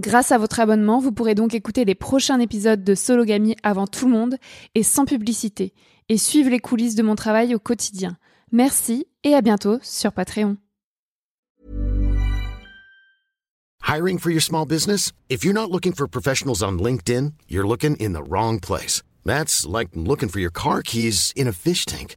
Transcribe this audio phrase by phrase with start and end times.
[0.00, 4.06] Grâce à votre abonnement, vous pourrez donc écouter les prochains épisodes de Sologamy avant tout
[4.06, 4.36] le monde
[4.74, 5.74] et sans publicité,
[6.08, 8.16] et suivre les coulisses de mon travail au quotidien.
[8.50, 10.56] Merci et à bientôt sur Patreon.
[13.86, 15.12] Hiring for your small business?
[15.28, 19.02] If you're not looking for professionals on LinkedIn, you're looking in the wrong place.
[19.26, 22.16] That's like looking for your car keys in a fish tank.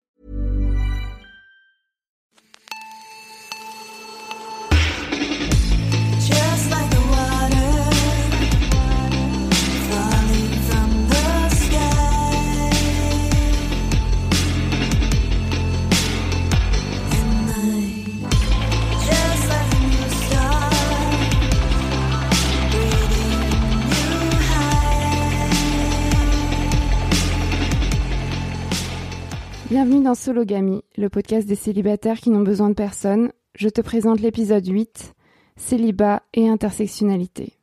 [29.71, 33.31] Bienvenue dans Sologamy, le podcast des célibataires qui n'ont besoin de personne.
[33.55, 35.13] Je te présente l'épisode 8,
[35.55, 37.53] Célibat et intersectionnalité.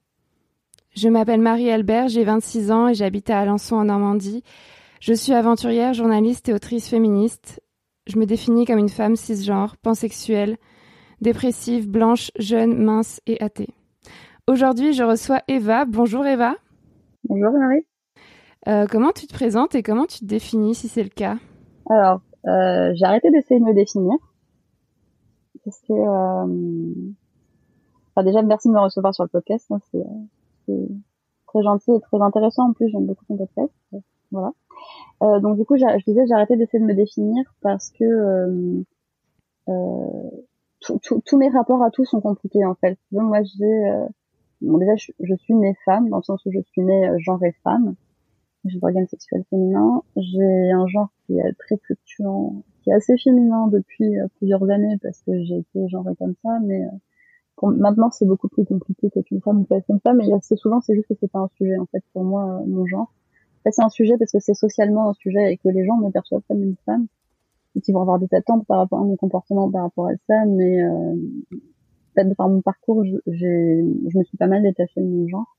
[0.96, 4.42] Je m'appelle Marie-Albert, j'ai 26 ans et j'habite à Alençon en Normandie.
[5.02, 7.60] Je suis aventurière, journaliste et autrice féministe.
[8.06, 10.56] Je me définis comme une femme cisgenre, pansexuelle,
[11.20, 13.68] dépressive, blanche, jeune, mince et athée.
[14.46, 15.84] Aujourd'hui, je reçois Eva.
[15.84, 16.56] Bonjour Eva.
[17.24, 17.84] Bonjour Marie.
[18.66, 21.36] Euh, comment tu te présentes et comment tu te définis si c'est le cas?
[21.88, 24.16] Alors, euh, j'ai arrêté d'essayer de me définir.
[25.64, 27.12] Parce que, euh...
[28.22, 29.66] déjà, merci de me recevoir sur le podcast.
[29.70, 30.04] hein, C'est
[30.66, 30.88] c'est
[31.46, 32.70] très gentil et très intéressant.
[32.70, 33.72] En plus, j'aime beaucoup ton podcast.
[33.94, 33.98] Euh,
[34.30, 34.52] Voilà.
[35.22, 38.84] Euh, donc, du coup, je disais, j'ai arrêté d'essayer de me définir parce que euh,
[39.68, 40.30] euh,
[41.24, 42.98] tous mes rapports à tout sont compliqués, en fait.
[43.12, 43.90] Moi, j'ai...
[43.90, 44.06] Euh...
[44.60, 47.54] Bon, déjà, je, suis née femme, dans le sens où je suis née euh, genrée
[47.62, 47.94] femme.
[48.64, 50.02] J'ai d'organes sexuels féminins.
[50.16, 54.98] J'ai un genre qui est très fluctuant, qui est assez féminin depuis euh, plusieurs années
[55.02, 56.88] parce que j'ai été genrée comme ça, mais euh,
[57.56, 60.56] pour- maintenant c'est beaucoup plus compliqué qu'être une femme ou qu'être une femme, mais assez
[60.56, 63.12] souvent c'est juste que c'est pas un sujet en fait pour moi, euh, mon genre.
[63.60, 65.98] En fait, c'est un sujet parce que c'est socialement un sujet et que les gens
[65.98, 67.06] me perçoivent comme une femme
[67.76, 70.44] et qu'ils vont avoir des attentes par rapport à mon comportement par rapport à ça,
[70.46, 71.14] mais euh,
[72.14, 75.56] peut-être par mon parcours, j'ai, je me suis pas mal détachée de mon genre.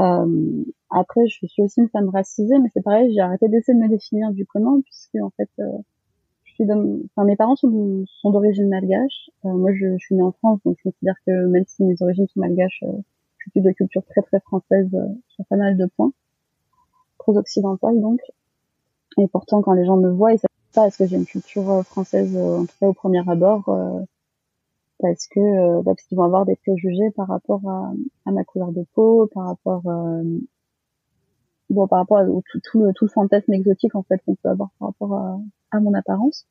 [0.00, 3.82] Euh, après, je suis aussi une femme racisée, mais c'est pareil, j'ai arrêté d'essayer de
[3.82, 5.78] me définir du comment, puisque en fait, euh,
[6.44, 9.30] je suis enfin, mes parents sont, d'origine malgache.
[9.44, 12.26] Euh, moi, je, suis née en France, donc je considère que même si mes origines
[12.28, 12.92] sont malgaches, euh,
[13.38, 16.12] je suis de culture très très française euh, sur pas mal de points,
[17.18, 18.20] très occidentale donc.
[19.18, 21.70] Et pourtant, quand les gens me voient, ils savent pas est-ce que j'ai une culture
[21.70, 23.64] euh, française, euh, en tout cas au premier abord,
[25.00, 27.92] parce que euh, bah, parce qu'ils vont avoir des préjugés par rapport à,
[28.26, 30.22] à ma couleur de peau, par rapport euh,
[31.70, 34.48] bon, par rapport à tout, tout le, tout le fantasme exotique en fait qu'on peut
[34.48, 35.40] avoir par rapport à,
[35.70, 36.46] à mon apparence.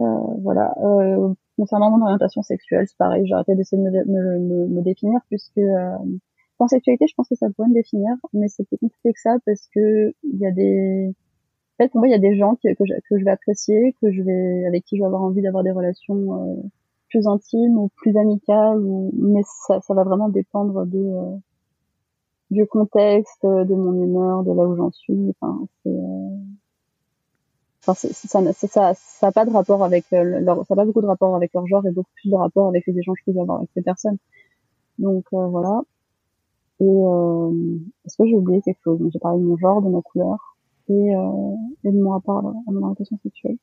[0.00, 0.04] Euh,
[0.42, 0.74] voilà.
[0.82, 4.82] Euh, concernant mon orientation sexuelle, c'est pareil, j'ai arrêté d'essayer de me, me, me, me
[4.82, 5.96] définir puisque euh,
[6.58, 9.66] pansexualité, je pense que ça pourrait me définir, mais c'est plus compliqué que ça parce
[9.74, 11.14] que il y a des
[11.78, 13.30] en fait, pour moi, il y a des gens qui- que, je, que je vais
[13.30, 16.62] apprécier, que je vais, avec qui je vais avoir envie d'avoir des relations euh,
[17.10, 21.36] plus intimes ou plus amicales, ou, mais ça, ça va vraiment dépendre de, euh,
[22.50, 25.30] du contexte, euh, de mon humeur, de là où j'en suis.
[25.40, 26.28] Enfin, c'est, euh,
[27.82, 30.84] enfin, c'est- ça, ça, ça a pas de rapport avec euh, leur, ça a pas
[30.84, 33.32] beaucoup de rapport avec leur genre et beaucoup plus de rapport avec les échanges que
[33.32, 34.18] je vais avoir avec ces personnes.
[34.98, 35.82] Donc euh, voilà.
[36.80, 39.00] Et euh, est-ce que j'ai oublié quelque chose?
[39.12, 40.56] J'ai parlé de mon genre, de ma couleur
[40.88, 43.56] et, euh, et de mon rapport à mon orientation sexuelle.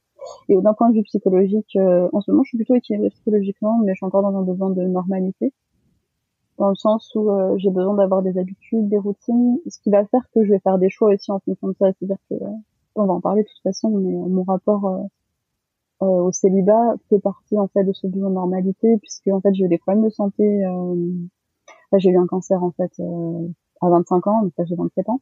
[0.50, 3.92] Et d'un point de vue psychologique, en ce moment, je suis plutôt équilibrée psychologiquement, mais
[3.94, 5.54] je suis encore dans un besoin de normalité,
[6.58, 10.06] dans le sens où euh, j'ai besoin d'avoir des habitudes, des routines, ce qui va
[10.06, 11.88] faire que je vais faire des choix aussi en fonction de ça.
[11.94, 12.50] C'est-à-dire que, euh,
[12.96, 17.20] on va en parler de toute façon, mais euh, mon rapport euh, au célibat fait
[17.20, 20.04] partie en fait de ce besoin de normalité, puisque en fait j'ai eu des problèmes
[20.04, 20.64] de santé.
[21.96, 22.92] J'ai eu un cancer en fait
[23.82, 25.22] à 25 ans, donc là j'ai 27 ans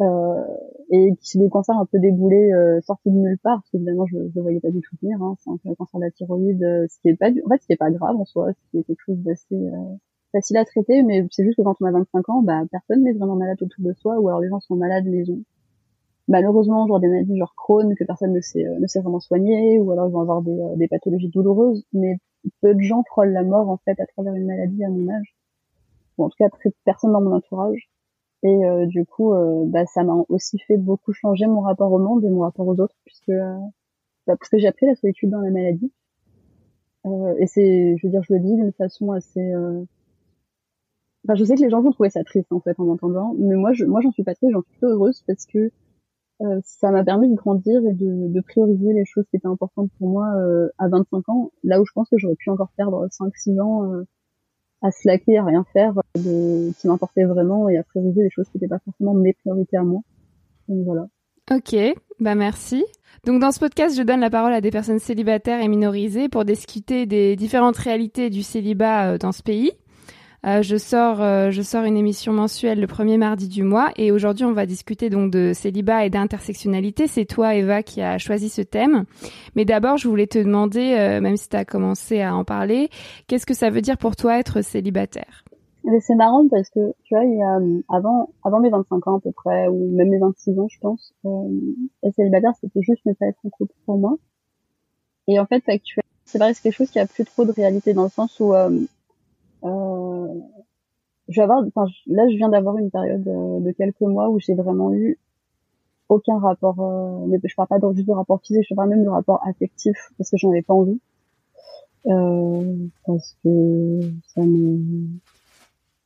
[0.00, 4.16] et qui le cancer un peu déboulé, euh, sorti de nulle part, parce qu'évidemment je,
[4.16, 5.20] le voyais pas du tout venir.
[5.22, 7.76] Hein, c'est un cancer de la thyroïde, euh, ce qui est pas, en fait, est
[7.76, 9.96] pas grave en soi, c'est quelque chose d'assez euh,
[10.32, 13.12] facile à traiter, mais c'est juste que quand on a 25 ans, bah personne n'est
[13.12, 15.42] vraiment malade autour de soi, ou alors les gens sont malades, ils ont
[16.28, 19.78] malheureusement genre des maladies genre Crohn que personne ne sait euh, ne sait vraiment soigner,
[19.78, 22.18] ou alors ils vont avoir des, euh, des pathologies douloureuses, mais
[22.60, 25.34] peu de gens frôlent la mort en fait à travers une maladie à mon âge,
[26.18, 26.48] ou en tout cas
[26.84, 27.88] personne dans mon entourage.
[28.44, 31.98] Et euh, du coup, euh, bah, ça m'a aussi fait beaucoup changer mon rapport au
[31.98, 33.56] monde et mon rapport aux autres, puisque euh,
[34.26, 35.92] bah, parce que j'ai appris la solitude dans la maladie.
[37.38, 39.52] Et c'est, je veux dire, je le dis d'une façon assez.
[41.24, 43.56] Enfin, je sais que les gens vont trouver ça triste en fait en m'entendant, mais
[43.56, 45.70] moi, je, moi, j'en suis pas triste, j'en suis plutôt heureuse parce que
[46.42, 49.90] euh, ça m'a permis de grandir et de, de prioriser les choses qui étaient importantes
[49.98, 53.06] pour moi euh, à 25 ans, là où je pense que j'aurais pu encore perdre
[53.08, 54.04] 5-6 ans euh,
[54.84, 58.58] à slacker, à rien faire, de, qui m'importait vraiment et à prioriser les choses qui
[58.58, 60.02] n'étaient pas forcément mes priorités à moi.
[60.68, 61.06] Donc voilà.
[61.50, 61.74] Ok,
[62.20, 62.84] bah merci.
[63.24, 66.44] Donc dans ce podcast, je donne la parole à des personnes célibataires et minorisées pour
[66.44, 69.72] discuter des différentes réalités du célibat euh, dans ce pays.
[70.44, 74.12] Euh, je sors, euh, je sors une émission mensuelle le premier mardi du mois et
[74.12, 77.06] aujourd'hui on va discuter donc de célibat et d'intersectionnalité.
[77.06, 79.04] C'est toi Eva qui a choisi ce thème.
[79.56, 82.90] Mais d'abord je voulais te demander, euh, même si tu as commencé à en parler,
[83.26, 85.44] qu'est-ce que ça veut dire pour toi être célibataire?
[86.00, 89.18] C'est marrant parce que, tu vois, il y a, euh, avant, avant mes 25 ans
[89.18, 91.28] à peu près, ou même mes 26 ans, je pense, euh,
[92.02, 94.16] être célibataire, c'était juste ne pas être en couple pour moi.
[95.28, 97.92] Et en fait, actuellement, c'est vrai, c'est quelque chose qui a plus trop de réalité
[97.92, 98.70] dans le sens où, euh,
[101.28, 104.38] je vais avoir, enfin, là, je viens d'avoir une période euh, de quelques mois où
[104.38, 105.18] j'ai vraiment eu
[106.08, 109.08] aucun rapport, euh, mais je parle pas juste de rapport physique, je parle même de
[109.08, 111.00] rapport affectif, parce que j'en avais pas envie.
[112.06, 115.08] Euh, parce que ça me,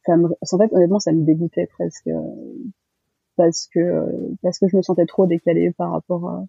[0.06, 2.20] ça me, en fait, honnêtement, ça me dégoûtait presque, euh,
[3.36, 6.44] parce que, parce que je me sentais trop décalée par rapport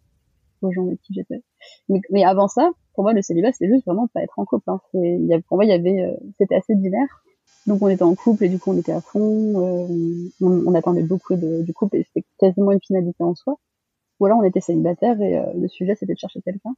[0.62, 1.42] aux gens avec qui j'étais.
[1.88, 4.70] Mais, mais avant ça, pour moi, le célibat, c'était juste vraiment pas être en couple.
[4.70, 4.82] Hein.
[4.92, 7.24] C'est- y a- pour moi, il y avait, euh, c'était assez divers.
[7.66, 9.88] Donc, on était en couple et du coup, on était à fond.
[9.88, 13.56] euh, on, attendait beaucoup de, du couple et c'était quasiment une finalité en soi.
[14.20, 16.76] Ou alors, on était célibataire et euh, le sujet, c'était de chercher quelqu'un.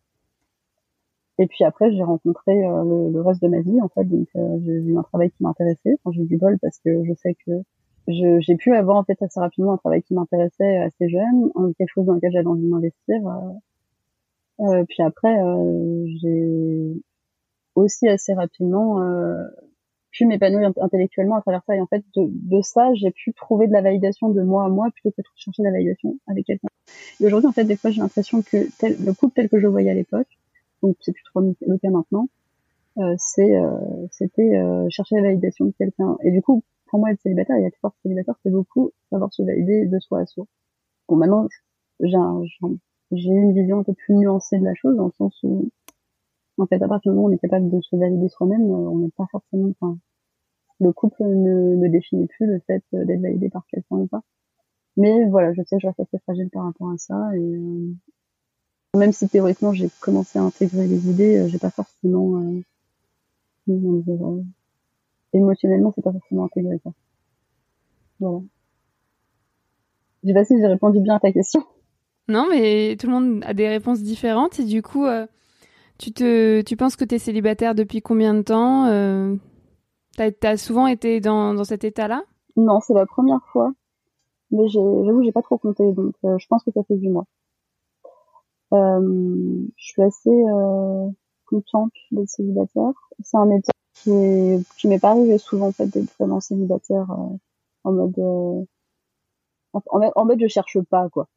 [1.40, 4.04] Et puis après, j'ai rencontré euh, le, le reste de ma vie, en fait.
[4.04, 5.98] Donc, euh, j'ai eu un travail qui m'intéressait.
[6.04, 7.64] Enfin, j'ai eu du bol parce que je sais que
[8.08, 11.50] j'ai pu avoir, en fait, assez rapidement un travail qui m'intéressait assez jeune,
[11.80, 13.22] quelque chose dans lequel j'avais envie de m'investir.
[14.60, 17.02] Euh, puis après, euh, j'ai
[17.76, 19.44] aussi assez rapidement euh,
[20.12, 21.76] pu m'épanouir int- intellectuellement à travers ça.
[21.76, 24.70] Et en fait, de, de ça, j'ai pu trouver de la validation de moi à
[24.70, 26.68] moi plutôt que de chercher de la validation avec quelqu'un.
[27.20, 29.68] Et aujourd'hui, en fait, des fois, j'ai l'impression que tel, le couple tel que je
[29.68, 30.28] voyais à l'époque,
[30.84, 32.28] donc c'est plus trop le cas maintenant,
[32.98, 36.18] euh, euh, c'était euh, chercher la validation de quelqu'un.
[36.24, 39.44] Et du coup, pour moi, être célibataire et être fort célibataire, c'est beaucoup savoir se
[39.44, 40.46] valider de soi à soi.
[41.08, 41.48] Bon, maintenant,
[42.02, 42.44] j'ai un-
[43.12, 45.70] j'ai une vision un peu plus nuancée de la chose, dans le sens où,
[46.58, 48.90] en fait, à partir du moment où on est capable de se valider soi-même, euh,
[48.90, 49.98] on n'est pas forcément, enfin,
[50.80, 54.22] le couple ne, ne définit plus le fait euh, d'être validé par quelqu'un ou pas.
[54.98, 57.94] Mais voilà, je sais que je reste assez fragile par rapport à ça, et euh,
[58.98, 62.62] même si théoriquement j'ai commencé à intégrer les idées, euh, j'ai pas forcément, euh,
[63.70, 64.44] euh,
[65.34, 66.92] émotionnellement, c'est pas forcément intégré ça.
[68.20, 68.42] Voilà.
[70.24, 71.64] Je sais pas si j'ai répondu bien à ta question.
[72.28, 75.26] Non, mais tout le monde a des réponses différentes et du coup, euh,
[75.98, 79.36] tu tu penses que tu es célibataire depuis combien de temps euh,
[80.18, 82.24] as souvent été dans, dans cet état-là?
[82.56, 83.74] Non, c'est la première fois.
[84.52, 87.26] mais j'avoue, j'ai pas trop compté, donc euh, je pense que ça fait huit mois.
[88.74, 90.44] Euh, je suis assez
[91.46, 92.94] contente d'être célibataire.
[93.24, 97.08] C'est un état qui est, qui m'est pas arrivé souvent en fait d'être vraiment célibataire
[97.84, 98.18] en mode,
[99.74, 101.28] en mode je cherche pas quoi.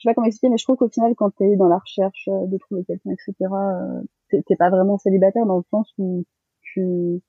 [0.00, 2.28] Je sais pas comment expliquer, mais je trouve qu'au final quand t'es dans la recherche
[2.28, 4.02] euh, de trouver quelqu'un, etc., euh,
[4.46, 6.24] t'es pas vraiment célibataire dans le sens où
[6.62, 7.20] tu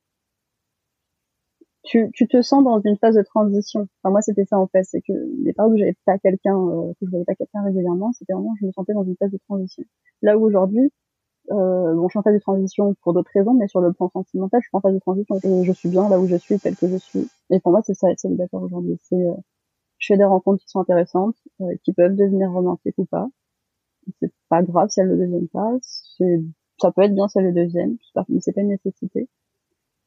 [1.83, 3.87] tu, tu te sens dans une phase de transition.
[4.01, 5.13] Enfin, moi, c'était ça en fait, c'est que
[5.43, 8.53] les périodes où j'avais pas quelqu'un, euh, que je voyais pas quelqu'un régulièrement, c'était vraiment,
[8.59, 9.83] je me sentais dans une phase de transition.
[10.21, 10.91] Là où aujourd'hui,
[11.51, 14.09] euh, bon, je suis en phase de transition pour d'autres raisons, mais sur le plan
[14.09, 16.59] sentimental, je suis en phase de transition et je suis bien là où je suis,
[16.59, 17.27] tel que je suis.
[17.49, 18.97] Et pour moi, c'est ça être célibataire aujourd'hui.
[19.03, 19.33] C'est, euh,
[20.01, 23.29] je fais des rencontres qui sont intéressantes, euh, qui peuvent devenir romantiques ou pas.
[24.19, 25.71] C'est pas grave si elles le deviennent pas.
[26.81, 29.29] Ça peut être bien si elles le deviennent, mais c'est pas une nécessité.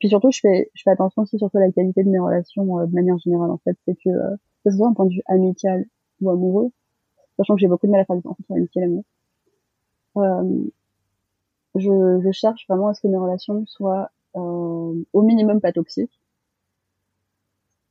[0.01, 2.81] Puis surtout, je fais, je fais attention aussi surtout à la qualité de mes relations
[2.81, 3.51] euh, de manière générale.
[3.53, 5.87] En fait, c'est que euh, que ce soit d'un point de vue amical
[6.21, 6.71] ou amoureux,
[7.37, 9.05] sachant que j'ai beaucoup de mal à faire la différence entre amitié et amour,
[10.17, 10.65] euh,
[11.77, 16.21] je, je cherche vraiment à ce que mes relations soient euh, au minimum pas toxiques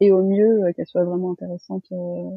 [0.04, 2.30] et au mieux euh, qu'elles soient vraiment intéressantes euh,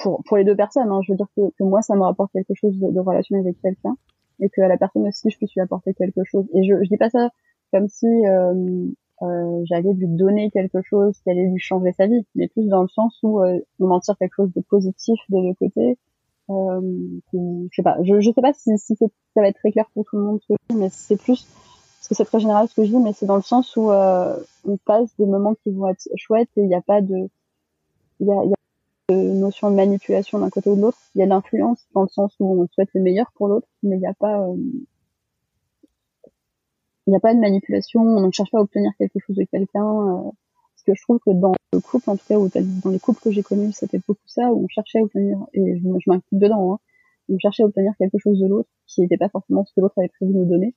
[0.00, 0.90] pour pour les deux personnes.
[0.90, 1.00] Hein.
[1.06, 3.60] Je veux dire que, que moi, ça me rapporte quelque chose de, de relation avec
[3.60, 3.96] quelqu'un
[4.40, 6.46] et que à la personne aussi, je puisse lui apporter quelque chose.
[6.54, 7.30] Et je, je dis pas ça
[7.72, 8.88] comme si euh,
[9.22, 12.82] euh, j'allais lui donner quelque chose qui allait lui changer sa vie, mais plus dans
[12.82, 15.98] le sens où euh, on en tire quelque chose de positif des deux côtés.
[16.50, 16.80] Euh,
[17.32, 19.06] je sais pas, je, je sais pas si, si ça
[19.36, 20.40] va être très clair pour tout le monde
[20.74, 21.46] mais c'est plus
[21.98, 23.90] parce que c'est très général ce que je dis, mais c'est dans le sens où
[23.90, 27.28] euh, on passe des moments qui vont être chouettes et il n'y a pas de,
[28.20, 30.98] il y a, a de notion de manipulation d'un côté ou de l'autre.
[31.14, 33.66] Il y a de l'influence dans le sens où on souhaite le meilleur pour l'autre,
[33.82, 34.54] mais il n'y a pas euh,
[37.06, 39.44] il n'y a pas de manipulation, on ne cherche pas à obtenir quelque chose de
[39.44, 39.82] quelqu'un.
[39.82, 40.30] euh,
[40.74, 43.20] parce que je trouve que dans le couple, en tout cas, ou dans les couples
[43.20, 46.38] que j'ai connus, c'était beaucoup ça, où on cherchait à obtenir, et je, je m'inclus
[46.38, 46.78] dedans, hein,
[47.30, 49.98] on cherchait à obtenir quelque chose de l'autre, qui n'était pas forcément ce que l'autre
[49.98, 50.74] avait prévu de nous donner.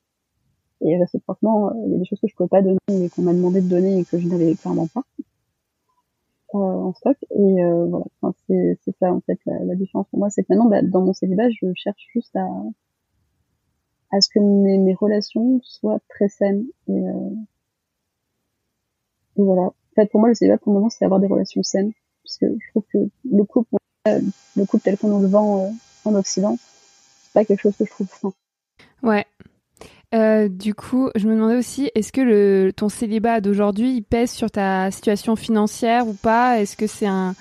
[0.81, 3.21] Et réciproquement, euh, il y a des choses que je pouvais pas donner et qu'on
[3.21, 5.03] m'a demandé de donner et que je n'avais clairement pas
[6.55, 7.17] euh, en stock.
[7.31, 10.47] Et euh, voilà, enfin, c'est ça en fait la, la différence pour moi, c'est que
[10.50, 12.47] maintenant, bah, dans mon célibat, je cherche juste à
[14.11, 16.65] à ce que mes, mes relations soient très saines.
[16.88, 17.29] Et, euh,
[19.38, 19.61] et voilà.
[19.61, 21.91] En fait, pour moi, le célibat, pour le moment, c'est avoir des relations saines.
[22.23, 25.69] Parce que je trouve que le couple, le couple tel qu'on nous le vend euh,
[26.05, 28.33] en Occident, c'est pas quelque chose que je trouve sain.
[29.01, 29.25] Ouais.
[30.13, 34.51] Euh, du coup, je me demandais aussi, est-ce que le, ton célibat d'aujourd'hui, pèse sur
[34.51, 36.60] ta situation financière ou pas?
[36.60, 37.34] Est-ce que c'est un,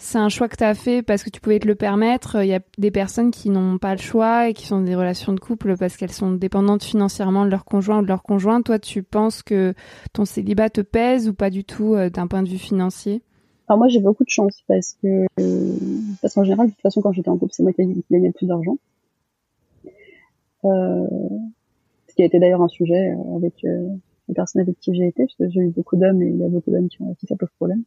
[0.00, 2.42] c'est un choix que tu as fait parce que tu pouvais te le permettre?
[2.42, 4.96] Il y a des personnes qui n'ont pas le choix et qui sont dans des
[4.96, 8.60] relations de couple parce qu'elles sont dépendantes financièrement de leur conjoint ou de leur conjoint.
[8.60, 9.74] Toi, tu penses que
[10.12, 13.22] ton célibat te pèse ou pas du tout euh, d'un point de vue financier?
[13.68, 15.76] Alors moi, j'ai beaucoup de chance parce que, euh,
[16.20, 18.46] parce qu'en général, de toute façon, quand j'étais en couple, c'est moi qui gagnais plus
[18.46, 18.78] d'argent.
[20.64, 21.06] Euh,
[22.20, 23.88] qui a été d'ailleurs un sujet euh, avec euh,
[24.28, 26.44] les personnes avec qui j'ai été, parce que j'ai eu beaucoup d'hommes et il y
[26.44, 27.82] a beaucoup d'hommes qui ont qui ça pose problème.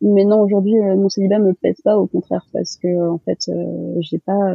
[0.00, 3.50] Mais non, aujourd'hui, euh, mon célibat me pèse pas, au contraire, parce que en fait,
[4.00, 4.54] j'ai pas.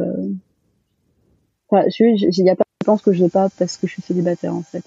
[1.68, 3.92] Enfin, je j'ai- il y a pas de pense que j'ai pas parce que je
[3.92, 4.84] suis célibataire, en fait.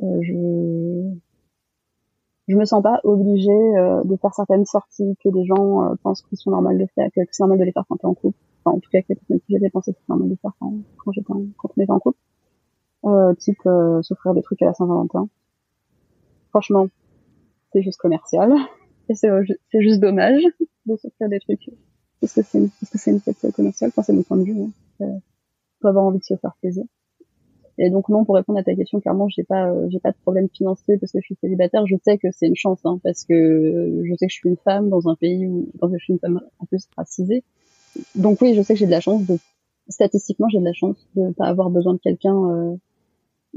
[0.00, 1.12] Je
[2.48, 3.50] je me sens pas obligée
[4.04, 7.20] de faire certaines sorties que les gens euh, pensent qu'ils sont normales de faire, que
[7.30, 8.38] c'est normal de les faire quand t'es en couple.
[8.64, 10.52] Enfin, en tout cas, que les personnes qui j'avais pensé que c'était normal de faire
[10.60, 10.72] quand,
[11.04, 12.18] quand j'étais en, quand on était en couple.
[13.06, 15.28] Euh, type euh, s'offrir des trucs à la Saint-Valentin.
[16.50, 16.88] Franchement,
[17.72, 18.52] c'est juste commercial.
[19.08, 20.42] Et c'est euh, c'est juste dommage
[20.86, 21.70] de s'offrir des trucs
[22.20, 23.90] parce que c'est une, parce que c'est une fête commerciale.
[23.90, 24.60] Enfin, c'est mon point de vue.
[24.60, 24.70] Hein.
[25.02, 25.18] Euh,
[25.80, 26.84] faut avoir envie de se faire plaisir.
[27.78, 30.16] Et donc non, pour répondre à ta question, clairement, j'ai pas, euh, j'ai pas de
[30.22, 31.86] problème financier parce que je suis célibataire.
[31.86, 34.56] Je sais que c'est une chance, hein, parce que je sais que je suis une
[34.56, 37.44] femme dans un pays où, je suis une femme en plus racisée.
[38.14, 39.38] Donc oui, je sais que j'ai de la chance de,
[39.88, 42.34] statistiquement, j'ai de la chance de pas avoir besoin de quelqu'un.
[42.34, 42.76] Euh,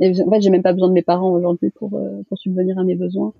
[0.01, 2.77] et en fait, j'ai même pas besoin de mes parents aujourd'hui pour euh, pour subvenir
[2.77, 3.33] à mes besoins.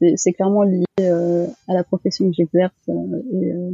[0.00, 3.70] C'est, c'est clairement lié euh, à la profession que j'exerce euh, et, euh,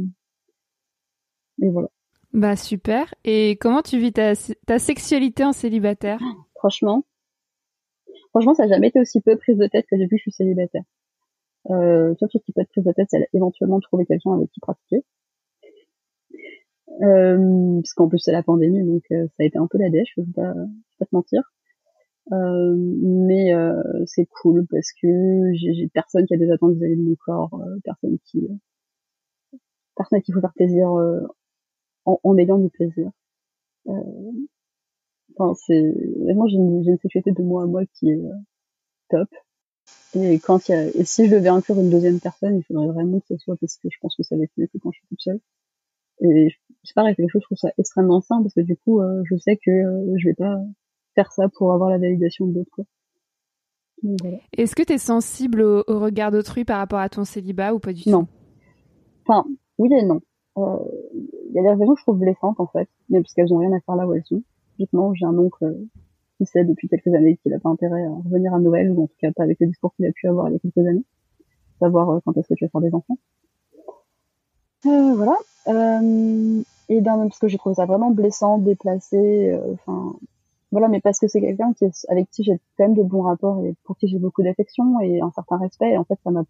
[1.63, 1.89] et voilà.
[2.31, 3.13] Bah super.
[3.23, 4.33] Et comment tu vis ta,
[4.67, 6.19] ta sexualité en célibataire?
[6.55, 7.05] Franchement,
[8.29, 10.31] franchement, ça n'a jamais été aussi peu prise de tête que depuis que je suis
[10.31, 10.83] célibataire.
[11.71, 14.59] Euh, sauf ce qui peut être prise de tête, c'est éventuellement trouver quelqu'un avec qui
[14.59, 15.03] pratiquer.
[17.01, 19.89] Euh, parce qu'en plus c'est la pandémie, donc euh, ça a été un peu la
[19.89, 21.54] dèche, je vais pas, je vais pas te mentir.
[22.31, 27.03] Euh, mais euh, c'est cool parce que j'ai personne qui a des attentes vis-à-vis de
[27.03, 28.47] mon corps, euh, personne qui,
[29.95, 31.21] personne à qui faut faire plaisir euh,
[32.05, 33.11] en, en ayant du plaisir.
[33.87, 33.93] Euh,
[35.37, 35.81] Enfin, c'est
[36.19, 38.33] vraiment j'ai une, une sexualité de moi à moi qui est euh,
[39.09, 39.29] top.
[40.15, 43.19] Et quand y a, et si je devais inclure une deuxième personne, il faudrait vraiment
[43.19, 44.99] que ce soit parce que je pense que ça va être mieux que quand je
[44.99, 45.39] suis toute seule.
[46.21, 46.49] Et
[46.83, 49.35] c'est pareil, quelque chose, je trouve ça extrêmement sain parce que du coup, euh, je
[49.37, 50.59] sais que euh, je vais pas
[51.15, 52.81] faire ça pour avoir la validation de l'autre,
[54.03, 54.37] voilà.
[54.55, 57.79] Est-ce que tu es sensible au, au regard d'autrui par rapport à ton célibat ou
[57.79, 58.25] pas du Non.
[58.25, 58.29] tout
[59.27, 59.45] Enfin,
[59.79, 60.21] oui et non.
[60.57, 60.77] Euh,
[61.49, 63.57] Il y a des raisons que je trouve blessantes, en fait, mais parce qu'elles ont
[63.57, 64.43] rien à faire là où elles sont.
[64.77, 65.87] Typiquement, j'ai un oncle euh,
[66.37, 69.07] qui sait depuis quelques années qu'il a pas intérêt à revenir à Noël, ou en
[69.07, 71.05] tout cas pas avec le discours qu'il a pu avoir il y a quelques années.
[71.79, 73.17] Savoir euh, quand est-ce que tu vas faire des enfants.
[74.85, 75.35] Euh, voilà.
[75.67, 80.15] Euh, et d'un parce que j'ai trouvé ça vraiment blessant, déplacé, euh, enfin,
[80.75, 83.21] voilà, mais parce que c'est quelqu'un qui est, avec qui j'ai quand même de bons
[83.21, 86.31] rapports et pour qui j'ai beaucoup d'affection et un certain respect, et en fait, ça
[86.31, 86.43] m'a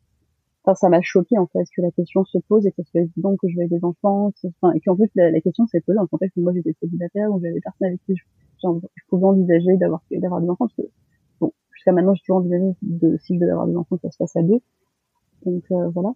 [0.64, 3.38] enfin, ça m'a choqué en fait que la question se pose et que ce soit
[3.40, 6.08] que je vais des enfants enfin, et qu'en plus la, la question s'est posée le
[6.08, 8.24] contexte où moi j'étais célibataire où j'avais personne avec qui je,
[8.64, 10.92] genre, je pouvais envisager d'avoir d'avoir des enfants parce que
[11.40, 14.18] bon jusqu'à maintenant j'ai toujours envisagé de si je devais des enfants que ça se
[14.18, 14.60] passe à deux.
[15.46, 16.16] Donc euh, voilà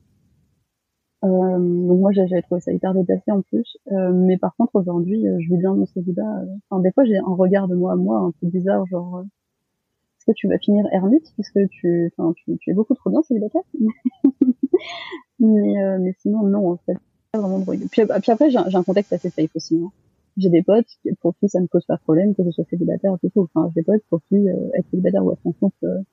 [1.23, 5.27] euh, donc moi j'avais trouvé ça hyper déplacé en plus euh, mais par contre aujourd'hui
[5.27, 7.95] euh, je vis bien mon célibat enfin des fois j'ai un regard de moi à
[7.95, 11.31] moi un peu bizarre genre euh, est-ce que tu vas finir ermite?
[11.35, 13.61] Puisque tu enfin tu, tu es beaucoup trop bien célibataire
[15.39, 16.97] mais, euh, mais sinon, non, en fait.
[17.31, 17.87] Pas vraiment de.
[17.89, 19.75] Puis, après, j'ai un, contexte assez safe aussi.
[19.75, 19.91] Hein.
[20.37, 20.87] J'ai des potes
[21.21, 23.49] pour qui ça ne pose pas de problème que je sois célibataire et tout.
[23.53, 26.03] Enfin, j'ai des potes pour qui euh, être célibataire ou être en couple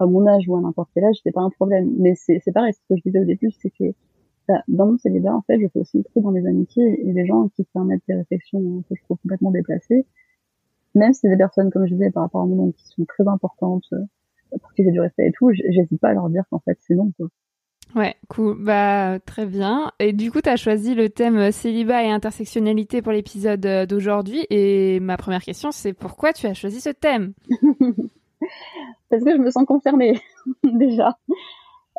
[0.00, 1.92] à mon âge ou à n'importe quel âge, c'est pas un problème.
[1.98, 3.84] Mais c'est c'est pareil, ce que je disais au début, c'est que
[4.48, 7.12] bah, dans mon célibat, en fait, je fais aussi le tri dans les amitiés et
[7.12, 10.06] les gens qui permettent des réflexions euh, que je trouve complètement déplacées.
[10.94, 13.04] Même si c'est des personnes, comme je disais, par rapport à mon nom, qui sont
[13.04, 14.04] très importantes, euh,
[14.60, 16.94] pour qui j'ai du respect et tout, j'hésite pas à leur dire qu'en fait, c'est
[16.94, 17.28] non, quoi.
[17.94, 18.56] Ouais, cool.
[18.58, 19.92] Bah, très bien.
[20.00, 23.86] Et du coup, tu as choisi le thème euh, célibat et intersectionnalité pour l'épisode euh,
[23.86, 24.46] d'aujourd'hui.
[24.50, 27.34] Et ma première question, c'est pourquoi tu as choisi ce thème?
[29.10, 30.20] Parce que je me sens concernée
[30.64, 31.16] déjà.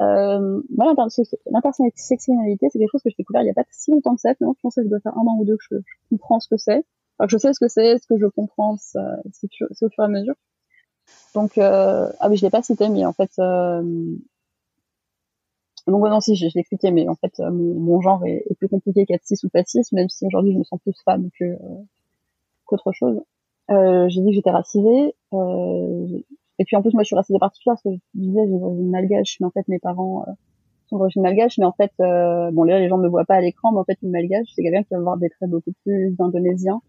[0.02, 3.92] Euh, moi, l'interse- l'intersectionnalité, c'est quelque chose que j'ai découvert il y a pas si
[3.92, 4.30] longtemps que ça.
[4.30, 5.78] Maintenant, je pense que ça doit faire un an ou deux que je,
[6.10, 6.84] comprends ce que c'est.
[7.18, 10.08] Enfin, je sais ce que c'est, ce que je comprends, c'est au fur et à
[10.08, 10.36] mesure.
[11.34, 13.84] Donc, euh, ah oui, je l'ai pas cité, mais en fait, euh,
[15.88, 19.06] donc non, si, je, l'ai expliqué, mais en fait, euh, mon, genre est, plus compliqué
[19.06, 21.58] qu'être cis ou pas cis, même si aujourd'hui je me sens plus femme que euh,
[22.66, 23.22] qu'autre chose.
[23.70, 25.16] Euh, j'ai dit que j'étais racisée.
[25.34, 26.08] Euh,
[26.60, 28.90] et puis en plus, moi, je suis racisée particulière parce que je disais, j'ai d'origine
[28.90, 30.32] malgache, mais en fait, mes parents euh,
[30.88, 31.58] sont d'origine malgache.
[31.58, 33.84] Mais en fait, euh, bon, les gens ne me voient pas à l'écran, mais en
[33.84, 36.82] fait, une malgache, c'est quelqu'un qui va avoir des traits beaucoup plus indonésiens,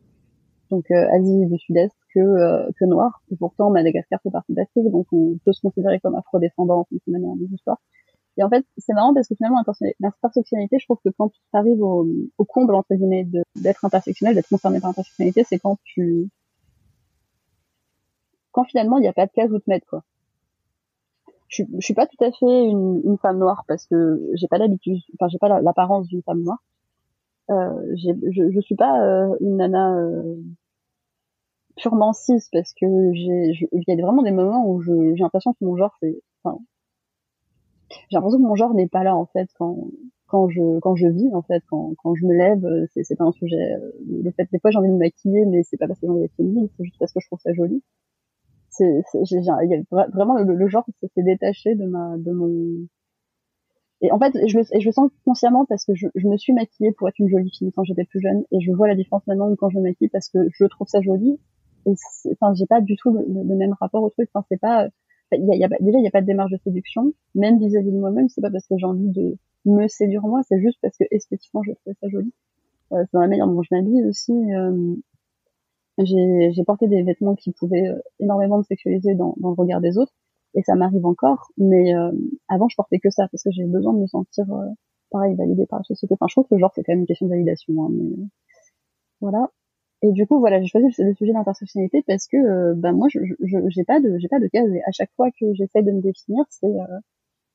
[0.70, 3.22] donc euh, Asie du Sud-Est, que euh, que noir.
[3.31, 7.12] Et pourtant, Madagascar fait partie d'Afrique, donc on peut se considérer comme afrodescendant en fonction
[7.12, 7.81] de manière des histoires.
[8.38, 11.40] Et en fait, c'est marrant parce que finalement, l'interse- l'intersectionnalité, je trouve que quand tu
[11.55, 16.29] arrives au, au comble, entre guillemets, d'être intersectionnel, d'être concerné par l'intersectionnalité, c'est quand tu,
[18.57, 20.03] quand finalement, il n'y a pas de case où te mettre, quoi.
[21.49, 24.99] Je, je suis pas tout à fait une, femme noire parce que j'ai pas l'habitude,
[25.14, 26.59] enfin, j'ai pas la- l'apparence d'une femme noire.
[27.51, 30.37] Euh, je, je suis pas euh, une nana euh,
[31.77, 35.77] purement cis parce que il y a vraiment des moments où j'ai l'impression que mon
[35.77, 36.21] genre, c'est,
[37.90, 39.88] j'ai l'impression que mon genre n'est pas là en fait quand
[40.27, 43.33] quand je quand je vis en fait quand quand je me lève c'est pas un
[43.33, 43.57] sujet
[44.01, 46.37] des fois j'ai envie de me maquiller mais c'est pas parce que j'ai envie d'être
[46.37, 47.83] féminine c'est juste parce que je trouve ça joli
[48.77, 52.87] c'est il y a vra- vraiment le, le genre s'est détaché de ma de mon
[54.03, 56.53] et en fait je le, je le sens consciemment parce que je, je me suis
[56.53, 59.27] maquillée pour être une jolie fille quand j'étais plus jeune et je vois la différence
[59.27, 61.39] maintenant quand je maquille parce que je trouve ça joli
[61.87, 61.95] et
[62.33, 64.29] enfin j'ai pas du tout le, même rapport au truc.
[64.35, 64.89] Enfin c'est pas
[65.33, 67.91] y a, y a déjà il y a pas de démarche de séduction même vis-à-vis
[67.91, 70.97] de moi-même c'est pas parce que j'ai envie de me séduire moi c'est juste parce
[70.99, 72.33] que esthétiquement je trouve ça joli.
[72.93, 74.95] Euh, c'est dans la manière dont je m'habille aussi euh,
[76.05, 79.99] j'ai porté des vêtements qui pouvaient euh, énormément me sexualiser dans, dans le regard des
[79.99, 80.13] autres
[80.55, 82.13] et ça m'arrive encore mais euh,
[82.49, 84.67] avant je portais que ça parce que j'ai besoin de me sentir euh,
[85.11, 86.15] pareil validée par la société.
[86.15, 88.25] Enfin je trouve que genre c'est quand même une question de validation hein, mais
[89.21, 89.51] voilà.
[90.03, 93.21] Et du coup voilà j'ai choisi le, sujet d'intersectionnalité parce que euh, ben moi je
[93.69, 96.03] j'ai pas de j'ai pas de case et à chaque fois que j'essaie de me
[96.03, 96.99] définir c'est euh,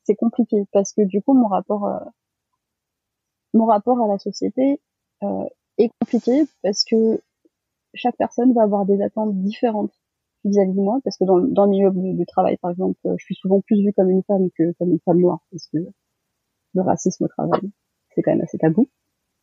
[0.04, 0.64] c'est compliqué.
[0.72, 1.98] Parce que du coup mon rapport euh,
[3.54, 4.80] mon rapport à la société
[5.22, 5.44] euh,
[5.78, 7.20] est compliqué parce que
[7.94, 9.92] chaque personne va avoir des attentes différentes
[10.44, 13.14] vis-à-vis de moi parce que dans, le- dans le milieu du, travail par exemple euh,
[13.18, 15.78] je suis souvent plus vue comme une femme que comme une femme noire parce que
[16.74, 17.70] le racisme au travail
[18.14, 18.88] c'est quand même assez tabou.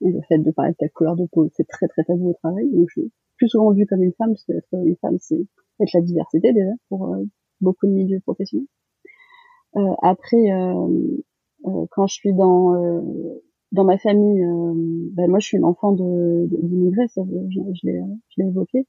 [0.02, 2.34] Et le fait de parler de ta couleur de peau c'est très très tabou au
[2.34, 2.70] travail.
[2.72, 5.46] Donc je suis plus souvent vue comme une femme parce que être une femme c'est
[5.82, 7.24] être la diversité déjà pour euh,
[7.62, 8.68] beaucoup de milieux professionnels.
[9.76, 10.88] Euh, après euh,
[11.66, 12.74] euh, quand je suis dans
[13.72, 14.74] dans ma famille, euh,
[15.14, 18.02] ben moi je suis une enfant de d'immigrés, ça je, l'ai
[18.38, 18.88] je évoqué.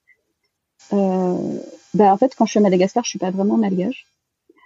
[0.93, 1.59] Euh,
[1.95, 4.07] ben en fait quand je suis à Madagascar, je suis pas vraiment malgache.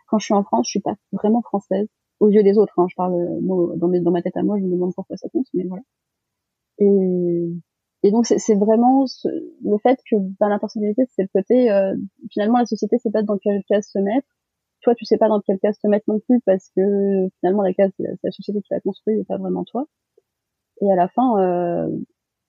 [0.08, 1.88] quand je suis en France, je suis pas vraiment française
[2.20, 2.74] aux yeux des autres.
[2.78, 3.40] Hein, je parle euh,
[3.76, 5.82] dans, ma tête à moi, je me demande pourquoi ça compte, mais voilà.
[6.78, 7.48] Et,
[8.02, 9.28] et donc c'est vraiment ce-
[9.64, 11.94] le fait que bah, l'intersectionnalité, c'est le côté euh,
[12.30, 14.28] finalement la société sait pas dans quelle case se mettre.
[14.84, 17.72] Toi, tu sais pas dans quelle case te mettre non plus parce que finalement la
[17.72, 19.86] case c'est la société qui l'a construit et pas vraiment toi.
[20.82, 21.88] Et à la fin, euh,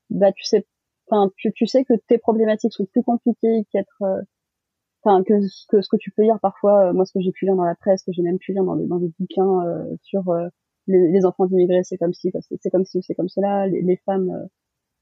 [0.10, 0.67] bah tu sais,
[1.10, 4.21] enfin tu, sais que tes problématiques sont plus compliquées qu'être euh,
[5.04, 7.32] enfin que ce que ce que tu peux lire parfois euh, moi ce que j'ai
[7.32, 9.65] pu lire dans la presse que j'ai même pu lire dans des dans des bouquins
[9.65, 10.24] euh, sur
[10.88, 13.98] les, les enfants d'immigrés c'est comme si c'est comme si c'est comme cela les, les
[14.06, 14.48] femmes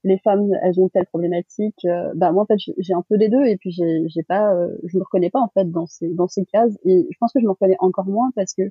[0.04, 3.28] les femmes elles ont telle problématique euh, bah moi en fait j'ai un peu des
[3.28, 6.08] deux et puis j'ai j'ai pas euh, je me reconnais pas en fait dans ces
[6.14, 8.62] dans ces cases et je pense que je me reconnais encore moins parce que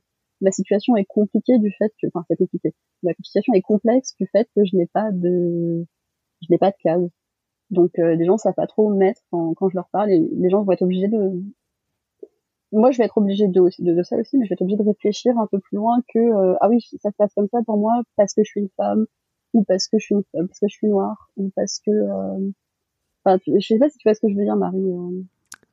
[0.41, 2.74] ma situation est compliquée du fait que enfin c'est compliqué.
[3.02, 5.86] Ma situation est complexe du fait que je n'ai pas de
[6.41, 7.10] je n'ai pas de case.
[7.72, 10.50] Donc euh, les gens savent pas trop mettre quand, quand je leur parle et les
[10.50, 11.41] gens vont être obligés de
[12.72, 14.78] moi je vais être obligée de, de, de ça aussi mais je vais être obligée
[14.78, 17.60] de réfléchir un peu plus loin que euh, ah oui ça se passe comme ça
[17.65, 19.06] pour moi parce que je suis une femme
[19.54, 22.50] ou parce que je suis une, parce que je suis noire ou parce que euh,
[23.26, 25.22] enfin tu- je sais pas si tu vois ce que je veux dire Marie euh.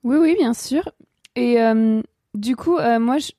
[0.05, 0.88] Oui, oui, bien sûr.
[1.37, 2.01] Et euh,
[2.35, 3.33] du coup, moi, je-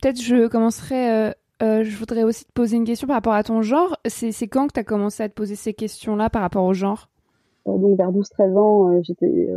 [0.00, 1.32] peut-être je commencerai.
[1.60, 3.96] je voudrais aussi te poser une question par rapport à ton genre.
[4.06, 6.74] C'est c'est quand que tu as commencé à te poser ces questions-là par rapport au
[6.74, 7.08] genre?
[7.66, 9.48] Donc vers 12-13 ans j'étais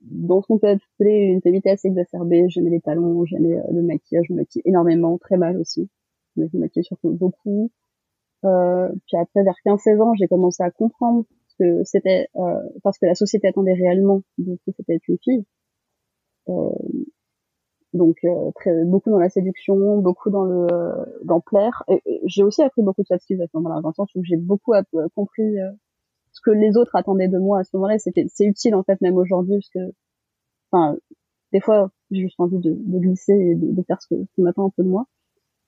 [0.00, 4.24] dans ce qu'on peut appeler une féminité assez exacerbée j'aimais les talons j'aimais le maquillage
[4.28, 5.90] je me maquillais énormément très mal aussi
[6.38, 7.70] je me maquillais surtout beaucoup
[8.42, 11.24] puis après, vers 15-16 ans, j'ai commencé à comprendre
[11.60, 15.44] que c'était euh, parce que la société attendait réellement de que c'était une fille.
[16.48, 16.70] Euh,
[17.92, 21.84] donc euh, très, beaucoup dans la séduction, beaucoup dans le euh, dans plaire.
[21.88, 24.22] Et, j'ai aussi appris beaucoup de soft skills à ce moment-là, dans le sens où
[24.24, 24.82] j'ai beaucoup euh,
[25.14, 25.70] compris euh,
[26.32, 27.98] ce que les autres attendaient de moi à ce moment-là.
[27.98, 29.92] C'était c'est utile en fait même aujourd'hui parce que
[30.70, 30.96] enfin
[31.52, 34.66] des fois j'ai juste envie de, de glisser et de, faire ce ce qu'on attend
[34.66, 35.06] un peu de moi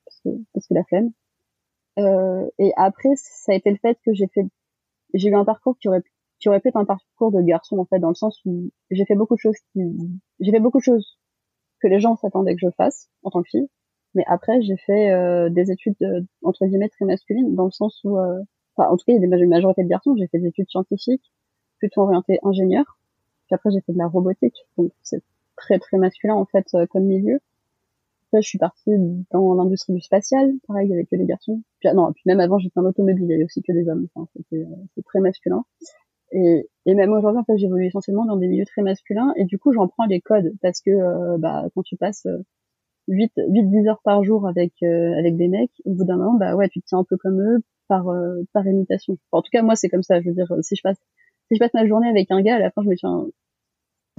[0.06, 1.10] parce que parce que la flemme.
[1.98, 4.46] Euh, et après, ça a été le fait que j'ai fait,
[5.14, 6.02] j'ai eu un parcours qui aurait,
[6.38, 9.04] qui aurait pu être un parcours de garçon en fait, dans le sens où j'ai
[9.04, 9.80] fait beaucoup de choses qui,
[10.40, 11.18] j'ai fait beaucoup de choses
[11.80, 13.68] que les gens s'attendaient que je fasse en tant que fille.
[14.14, 18.00] Mais après, j'ai fait euh, des études euh, entre guillemets très masculines, dans le sens
[18.04, 18.40] où, euh,
[18.76, 20.14] en tout cas, il y a une majorité de garçons.
[20.16, 21.32] J'ai fait des études scientifiques,
[21.78, 22.98] plutôt orientées ingénieur.
[23.46, 25.22] Puis après, j'ai fait de la robotique, donc c'est
[25.56, 27.40] très très masculin en fait euh, comme milieu.
[28.32, 28.90] Après, je suis partie
[29.30, 31.60] dans l'industrie du spatial, pareil, avec des garçons.
[31.80, 33.86] Puis, ah, non, puis même avant, j'étais en automobile, il y avait aussi que des
[33.90, 34.08] hommes.
[34.14, 35.64] Enfin, c'était, euh, très masculin.
[36.32, 39.34] Et, et même aujourd'hui, en fait, j'évolue essentiellement dans des milieux très masculins.
[39.36, 42.38] Et du coup, j'en prends les codes parce que, euh, bah, quand tu passes euh,
[43.08, 46.34] 8, 8, 10 heures par jour avec, euh, avec des mecs, au bout d'un moment,
[46.34, 49.18] bah ouais, tu te tiens un peu comme eux par, euh, par imitation.
[49.32, 50.22] En tout cas, moi, c'est comme ça.
[50.22, 50.98] Je veux dire, si je passe,
[51.48, 53.26] si je passe ma journée avec un gars, à la fin, je me tiens un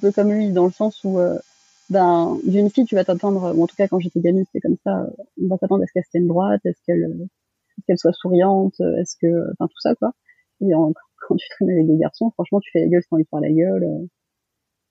[0.02, 1.38] peu comme lui, dans le sens où, euh,
[1.94, 4.78] ben d'une fille tu vas t'attendre ou en tout cas quand j'étais gamine c'était comme
[4.84, 5.08] ça
[5.42, 7.08] on va s'attendre à ce qu'elle se tienne droite est-ce qu'elle
[7.88, 10.14] qu'elle soit souriante est-ce que enfin tout ça quoi.
[10.62, 10.94] Et en-
[11.28, 13.52] quand tu traînes avec des garçons franchement tu fais la gueule sans lui faire la
[13.52, 14.08] gueule.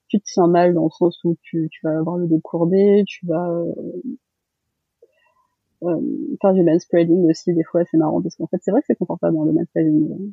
[0.09, 3.03] Tu te sens mal dans le sens où tu, tu vas avoir le dos courbé
[3.07, 3.73] tu vas euh,
[5.85, 6.01] euh,
[6.41, 8.95] faire du manspreading aussi des fois c'est marrant parce qu'en fait c'est vrai que c'est
[8.97, 10.33] confortable dans le manspreading.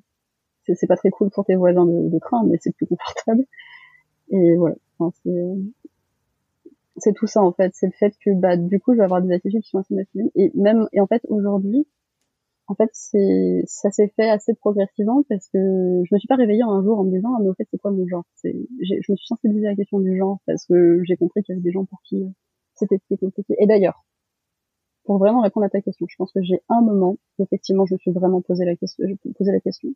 [0.65, 3.45] C'est c'est pas très cool pour tes voisins de, de train mais c'est plus confortable.
[4.31, 4.75] Et voilà
[6.99, 7.71] c'est tout ça en fait.
[7.75, 9.93] C'est le fait que bah du coup je vais avoir des attitudes qui sont assez
[9.93, 10.31] masculines.
[10.35, 11.87] Et même et en fait aujourd'hui
[12.67, 16.63] en fait c'est ça s'est fait assez progressivement parce que je me suis pas réveillée
[16.63, 18.25] un jour en me disant ah mais au fait c'est quoi mon genre?
[18.35, 21.53] C'est je me suis sensibilisée à la question du genre parce que j'ai compris qu'il
[21.53, 22.29] y avait des gens pour qui euh,
[22.75, 23.55] c'était plus compliqué.
[23.59, 24.05] Et d'ailleurs
[25.05, 27.99] pour vraiment répondre à ta question je pense que j'ai un moment effectivement je me
[27.99, 29.05] suis vraiment posé la question
[29.37, 29.89] posé la question.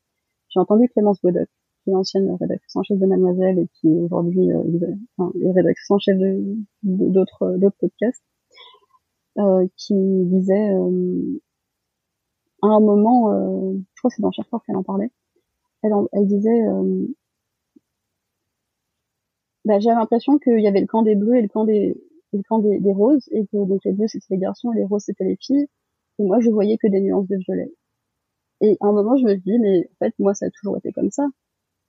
[0.50, 1.50] J'ai entendu Clémence Bodoc
[1.84, 4.64] qui est ancienne rédactrice en chef de Mademoiselle et qui aujourd'hui euh,
[5.18, 8.24] enfin, est rédactrice en chef de de- d'autres d'autres podcasts
[9.40, 9.94] euh, qui
[10.26, 11.40] disait euh,
[12.62, 15.12] à un moment euh, je crois que c'est dans Chercheur qu'elle en parlait
[15.84, 17.08] elle, en- elle disait euh,
[19.66, 21.96] bah, j'ai l'impression qu'il y avait le camp des bleus et le camp des
[22.34, 25.04] le camp des, roses et que donc les bleus c'était les garçons et les roses
[25.06, 25.68] c'était les filles
[26.20, 27.72] et moi je voyais que des nuances de violet.
[28.62, 30.92] Et à un moment je me dit mais en fait moi ça a toujours été
[30.92, 31.28] comme ça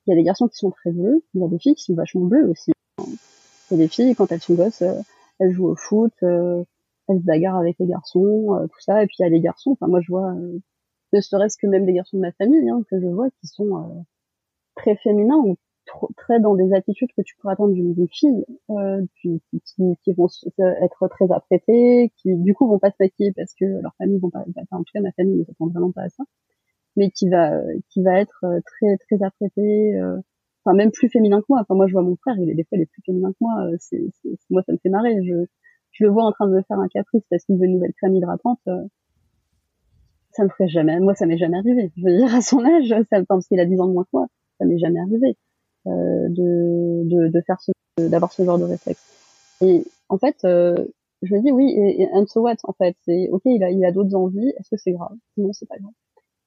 [0.07, 1.85] il y a des garçons qui sont très bleus il y a des filles qui
[1.85, 2.73] sont vachement bleues aussi.
[3.71, 5.01] Et les filles quand elles sont gosses euh,
[5.41, 6.65] elles jouent au foot euh,
[7.09, 9.03] elles se bagarrent avec les garçons euh, tout ça.
[9.03, 10.35] Et puis il y a les garçons enfin moi je vois
[11.13, 14.05] ne serait-ce que même des garçons de ma famille hein, que je vois qui sont
[14.75, 15.57] très féminins ou
[16.17, 21.09] très dans des attitudes que tu pourrais attendre d'une fille euh, qui, qui, vont être
[21.09, 24.45] très apprêtées qui du coup vont pas se maquiller parce que leur famille vont pas
[24.71, 26.25] en tout cas ma famille ne s'attend vraiment pas à ça
[26.97, 27.51] mais qui va
[27.91, 30.17] qui va être euh, très très apprêté euh,
[30.65, 32.65] enfin même plus féminin que moi enfin moi je vois mon frère il est des
[32.65, 34.03] fois il est plus féminin que moi euh, c'est
[34.51, 35.47] moi ça me fait marrer je
[35.95, 38.15] je le vois en train de faire un caprice parce qu'il veut une nouvelle crème
[38.15, 38.59] hydratante,
[40.33, 41.93] ça me ferait jamais, moi ça m'est jamais arrivé.
[41.97, 44.11] Je veux dire, à son âge, ça, parce qu'il a 10 ans de moins que
[44.13, 44.27] moi,
[44.59, 45.37] ça m'est jamais arrivé
[45.87, 49.03] euh, de, de, de faire ce, d'avoir ce genre de réflexe.
[49.61, 50.75] Et en fait, euh,
[51.23, 53.71] je me dis oui, et, et and so what en fait, c'est ok, il a,
[53.71, 55.17] il a d'autres envies, est-ce que c'est grave?
[55.37, 55.93] Non, c'est pas grave.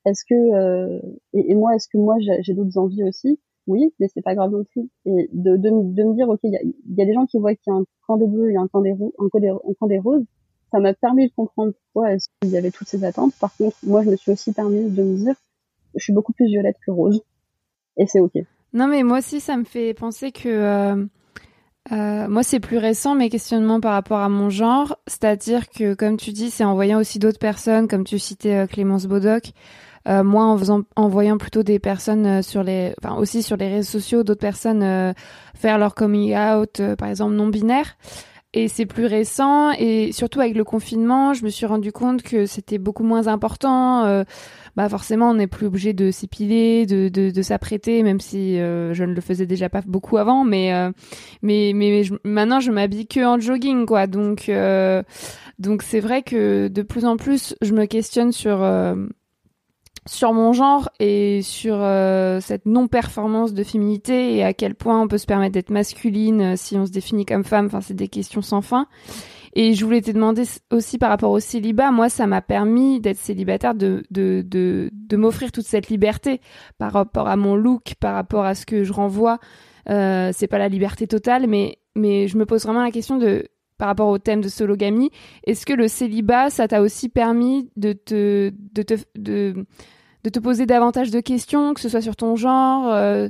[0.07, 0.99] Est-ce que euh,
[1.33, 3.39] et, moi, est-ce que moi j'ai d'autres envies aussi?
[3.67, 4.89] Oui, mais c'est pas grave non plus.
[5.05, 7.53] Et de, de, me- dire ok, il y a, y a des gens qui voient
[7.55, 10.01] qu'il y a un camp des bleus, il y a un camp des, un un
[10.01, 10.23] roses.
[10.71, 13.33] Ça m'a permis de comprendre pourquoi est-ce qu'il y avait toutes ces attentes.
[13.41, 15.35] Par contre, moi, je me suis aussi permis de me dire,
[15.95, 17.21] je suis beaucoup plus violette que rose,
[17.97, 18.33] et c'est ok.
[18.73, 21.05] Non, mais moi aussi, ça me fait penser que euh,
[21.91, 24.97] euh, moi, c'est plus récent mes questionnements par rapport à mon genre.
[25.07, 29.05] C'est-à-dire que, comme tu dis, c'est en voyant aussi d'autres personnes, comme tu citais Clémence
[29.05, 29.51] Bodoc.
[30.07, 33.57] Euh, moi, en, faisant, en voyant plutôt des personnes euh, sur les, enfin aussi sur
[33.57, 35.13] les réseaux sociaux, d'autres personnes euh,
[35.55, 37.97] faire leur coming out, euh, par exemple non binaire.
[38.53, 42.45] Et c'est plus récent et surtout avec le confinement, je me suis rendu compte que
[42.45, 44.05] c'était beaucoup moins important.
[44.05, 44.23] euh,
[44.75, 48.93] bah forcément, on n'est plus obligé de s'épiler, de, de, de s'apprêter, même si euh,
[48.93, 50.43] je ne le faisais déjà pas beaucoup avant.
[50.45, 50.71] Mais
[51.41, 54.07] mais mais je- maintenant, je m'habille que en jogging, quoi.
[54.07, 54.49] Donc
[55.59, 58.95] donc c'est vrai que de plus en plus, je me questionne sur euh,
[60.07, 65.07] sur mon genre et sur euh, cette non-performance de féminité et à quel point on
[65.07, 67.67] peut se permettre d'être masculine euh, si on se définit comme femme.
[67.67, 68.87] Enfin, c'est des questions sans fin.
[69.53, 73.17] Et je voulais te demander aussi par rapport au célibat, moi, ça m'a permis d'être
[73.17, 76.41] célibataire, de, de, de, de m'offrir toute cette liberté
[76.77, 79.39] par rapport à mon look, par rapport à ce que je renvoie.
[79.89, 83.47] Euh, c'est pas la liberté totale, mais, mais je me pose vraiment la question de
[83.77, 85.11] par rapport au thème de sologamie,
[85.45, 89.65] est-ce que le célibat, ça t'a aussi permis de te, de te, de,
[90.27, 93.29] de te poser davantage de questions, que ce soit sur ton genre, euh,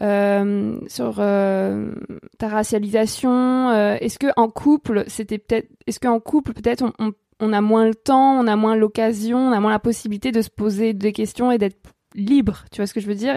[0.00, 1.92] euh, sur euh,
[2.38, 3.70] ta racialisation.
[4.00, 7.94] est-ce que en couple, c'était peut-être, est-ce qu'en couple peut-être on, on, a moins le
[7.94, 11.52] temps, on a moins l'occasion, on a moins la possibilité de se poser des questions
[11.52, 11.76] et d'être
[12.14, 12.64] libre.
[12.72, 13.34] Tu vois ce que je veux dire?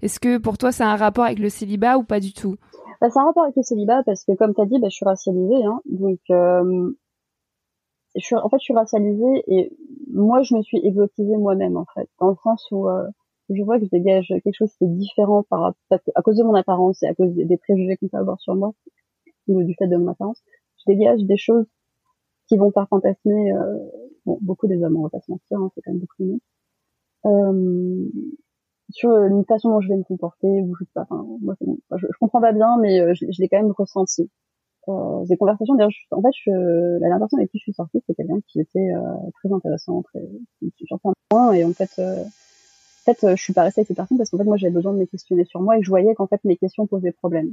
[0.00, 2.56] Est-ce que pour toi, ça a un rapport avec le célibat ou pas du tout?
[3.02, 4.96] Bah, c'est un rapport avec le célibat parce que comme tu as dit, bah, je
[4.96, 6.20] suis racialisée, hein, donc
[8.16, 9.76] je suis, en fait je suis racialisée et
[10.12, 13.06] moi je me suis exotisée moi-même en fait, dans le sens où euh,
[13.50, 16.54] je vois que je dégage quelque chose qui est différent par à cause de mon
[16.54, 18.72] apparence et à cause des, préjugés qu'on peut avoir sur moi
[19.48, 20.42] ou du fait de mon apparence,
[20.78, 21.66] je dégage des choses
[22.48, 23.78] qui vont faire fantasmer euh,
[24.24, 26.38] bon, beaucoup des hommes, on va pas se mentir, hein, c'est quand même beaucoup de
[27.26, 28.08] euh,
[28.90, 31.54] sur une façon dont je vais me comporter ou je sais pas enfin, moi.
[31.60, 34.30] Enfin, je, je comprends pas bien mais euh, je l'ai quand même ressenti
[34.88, 35.74] euh, des conversations.
[35.74, 38.60] D'ailleurs en fait je, la dernière personne avec qui je suis sortie c'était quelqu'un qui
[38.60, 39.00] était euh,
[39.34, 40.20] très intéressant très
[40.60, 43.80] qui sortie un point et en fait euh, en fait euh, je suis pas restée
[43.80, 45.82] avec cette personne parce qu'en fait moi j'avais besoin de me questionner sur moi et
[45.82, 47.50] je voyais qu'en fait mes questions posaient problème.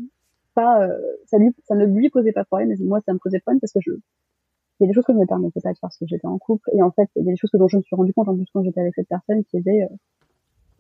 [0.53, 3.39] Pas euh, ça lui ça ne lui posait pas problème mais moi ça me posait
[3.39, 5.75] problème parce que je il y a des choses que je me permettais pas de
[5.75, 6.69] faire parce que j'étais en couple.
[6.73, 8.35] Et en fait il y a des choses dont je me suis rendu compte en
[8.35, 9.95] plus quand j'étais avec cette personne qui était euh,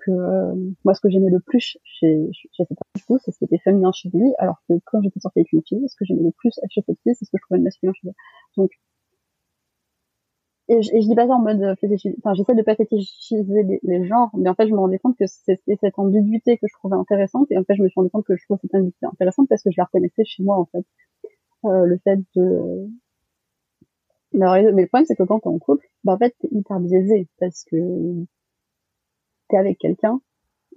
[0.05, 2.65] que euh, moi ce que j'aimais le plus chez, chez
[3.07, 5.61] coup c'est ce qui était féminin chez lui alors que quand j'étais sortie avec une
[5.63, 7.93] fille ce que j'aimais le plus chez cette fille c'est ce que je trouvais masculin
[7.93, 8.13] chez elle.
[8.57, 8.71] Donc
[10.67, 13.79] et je, et je dis pas ça en mode fétichiser enfin j'essaie de pas fétichiser
[13.83, 16.73] les, genres mais en fait je me rendais compte que c'était cette ambiguïté que je
[16.73, 19.05] trouvais intéressante et en fait je me suis rendu compte que je trouvais cette ambiguïté
[19.05, 20.85] intéressante parce que je la reconnaissais chez moi en fait.
[21.65, 22.87] Euh, le fait de
[24.33, 26.79] alors, mais le problème c'est que quand t'es en couple bah en fait t'es hyper
[26.79, 27.77] biaisé parce que
[29.51, 30.21] t'es avec quelqu'un,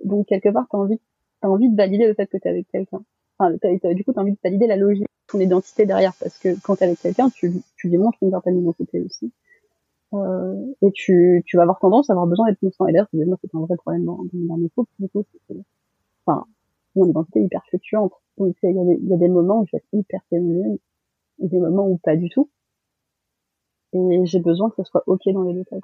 [0.04, 1.00] donc quelque part t'as envie,
[1.40, 3.02] t'as envie de valider le fait que t'es avec quelqu'un.
[3.38, 6.38] Enfin, t'as- t'as- du coup, t'as envie de valider la logique, ton identité derrière, parce
[6.38, 9.32] que quand t'es avec quelqu'un, tu, tu lui montres une certaine identité aussi.
[10.14, 12.86] Euh, et tu, tu vas avoir tendance à avoir besoin d'être constant.
[12.88, 15.24] Et d'ailleurs, c'est un vrai problème dans, dans mon dernier couple, du coup,
[16.26, 16.46] enfin,
[16.96, 18.12] mon identité est hyper fluctuante.
[18.38, 20.78] Donc, il y, a des- y a des moments où je vais être hyper féminine,
[21.42, 22.50] et des moments où pas du tout.
[23.94, 25.76] Et j'ai besoin que ce soit ok dans les deux cas.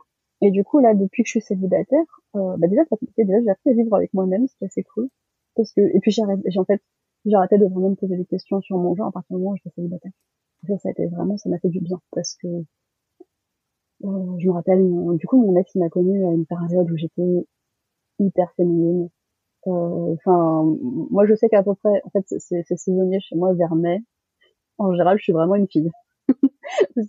[0.42, 2.04] Et du coup, là, depuis que je suis célibataire,
[2.36, 4.82] euh, bah déjà, ça déjà, j'ai appris à vivre avec moi-même, ce qui est assez
[4.84, 5.08] cool.
[5.56, 6.82] Parce que, et puis j'ai en fait,
[7.34, 9.56] arrêté de vraiment me poser des questions sur mon genre à partir du moment où
[9.56, 10.12] j'étais célibataire.
[10.68, 12.00] Ça, ça a été vraiment, ça m'a fait du bien.
[12.12, 12.48] Parce que,
[14.04, 14.82] euh, je me rappelle,
[15.18, 17.46] du coup, mon ex, m'a connue à une période où j'étais
[18.18, 19.08] hyper féminine.
[19.66, 20.64] Euh, Enfin,
[21.10, 24.00] moi, je sais qu'à peu près, en fait, c'est saisonnier chez moi vers mai.
[24.78, 25.90] En général, je suis vraiment une fille.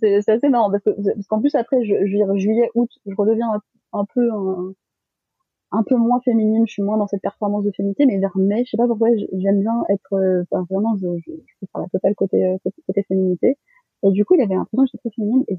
[0.00, 3.48] C'est assez marrant parce parce qu'en plus après je, je dire, juillet août je redeviens
[3.92, 4.28] un, peu
[5.70, 8.64] un, peu moins féminine je suis moins dans cette performance de féminité mais vers mai
[8.64, 12.14] je sais pas pourquoi j'aime bien être euh, vraiment je, je, je faire la totale
[12.14, 13.58] côté, euh, côté côté féminité.
[14.04, 15.56] Et du coup il avait l'impression que j'étais très féminine et,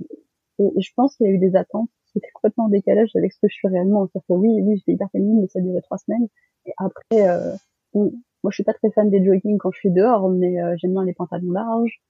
[0.59, 3.39] je pense qu'il y a eu des attentes qui étaient complètement en décalage avec ce
[3.39, 4.05] que je suis réellement.
[4.05, 6.27] C'est-à-dire que oui oui j'étais hyper féminine mais ça durait trois semaines.
[6.65, 7.55] Et après euh,
[7.93, 8.13] bon,
[8.43, 10.91] moi je suis pas très fan des jogging quand je suis dehors mais euh, j'aime
[10.91, 12.01] bien les pantalons larges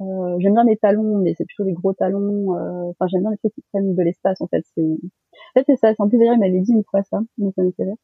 [0.00, 2.54] Euh, j'aime bien les talons, mais c'est plutôt les gros talons.
[2.56, 4.62] euh, Enfin, j'aime bien les trucs qui prennent de l'espace, en fait.
[4.74, 5.94] C'est, en fait, c'est ça.
[5.94, 7.94] C'est en plus d'ailleurs, il m'avait dit une fois ça, donc ça rire.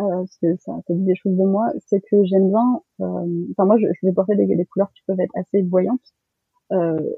[0.00, 1.68] Euh, parce que ça, ça dit des choses de moi.
[1.86, 2.82] C'est que j'aime bien.
[3.02, 6.14] euh, Enfin, moi, je, je vais porter des, des couleurs qui peuvent être assez voyantes.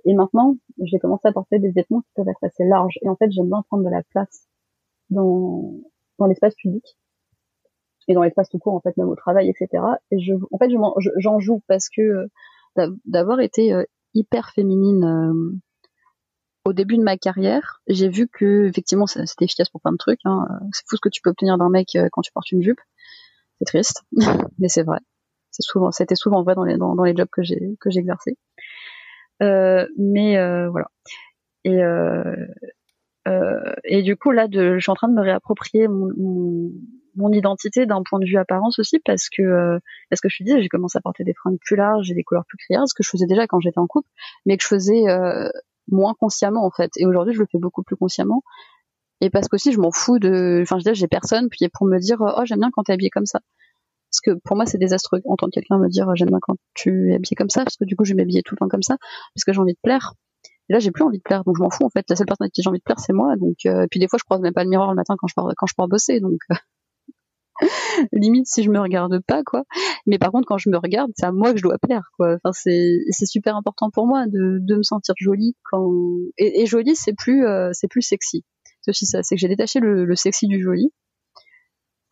[0.05, 2.99] Et maintenant, j'ai commencé à porter des vêtements qui peuvent être assez larges.
[3.03, 4.49] Et en fait, j'aime bien prendre de la place
[5.11, 5.73] dans
[6.19, 6.97] dans l'espace public
[8.09, 9.99] et dans l'espace tout court, en fait, même au travail, etc.
[10.11, 10.71] Et je, en fait,
[11.17, 12.29] j'en joue parce que
[12.77, 13.73] d'av- d'avoir été
[14.15, 15.59] hyper féminine euh,
[16.65, 20.21] au début de ma carrière, j'ai vu que effectivement c'était efficace pour plein de trucs.
[20.25, 20.47] Hein.
[20.73, 22.81] C'est fou ce que tu peux obtenir d'un mec euh, quand tu portes une jupe.
[23.59, 24.03] C'est triste,
[24.59, 24.99] mais c'est vrai.
[25.51, 28.37] C'est souvent, c'était souvent vrai dans les jobs que j'ai que j'ai exercés.
[29.43, 30.37] Euh, mais
[30.69, 30.89] voilà.
[31.65, 31.83] Et
[33.27, 36.71] euh, et du coup là, je suis en train de me réapproprier mon,
[37.17, 39.79] mon identité d'un point de vue apparence aussi parce que euh,
[40.11, 42.25] parce que je te dis, j'ai commencé à porter des fringues plus larges et des
[42.25, 44.09] couleurs plus criardes, ce que je faisais déjà quand j'étais en couple,
[44.47, 45.49] mais que je faisais euh,
[45.89, 46.91] moins consciemment en fait.
[46.97, 48.43] Et aujourd'hui, je le fais beaucoup plus consciemment.
[49.21, 51.99] Et parce qu'aussi, je m'en fous de, enfin, je dire, j'ai personne puis pour me
[51.99, 53.41] dire, oh, j'aime bien quand t'es habillé comme ça.
[54.11, 57.15] Parce que pour moi, c'est désastreux entendre quelqu'un me dire, j'aime bien quand tu es
[57.17, 58.97] habillé comme ça, parce que du coup, je m'habiller tout le temps comme ça,
[59.35, 60.15] parce que j'ai envie de plaire.
[60.69, 62.05] Et là, j'ai plus envie de plaire, donc je m'en fous en fait.
[62.09, 63.37] La seule personne avec qui j'ai envie de plaire, c'est moi.
[63.37, 65.35] Donc, euh, puis des fois, je croise même pas le miroir le matin quand je
[65.35, 66.21] pars, quand je pars bosser.
[66.21, 66.55] Donc, euh,
[68.13, 69.65] limite si je me regarde pas, quoi.
[70.07, 72.37] Mais par contre, quand je me regarde, c'est à moi que je dois plaire, quoi.
[72.43, 75.91] Enfin, c'est super important pour moi de de me sentir jolie quand
[76.39, 78.45] et, jolie, c'est plus euh, c'est plus sexy.
[78.83, 80.93] C'est aussi ça, c'est que j'ai détaché le, sexy du joli.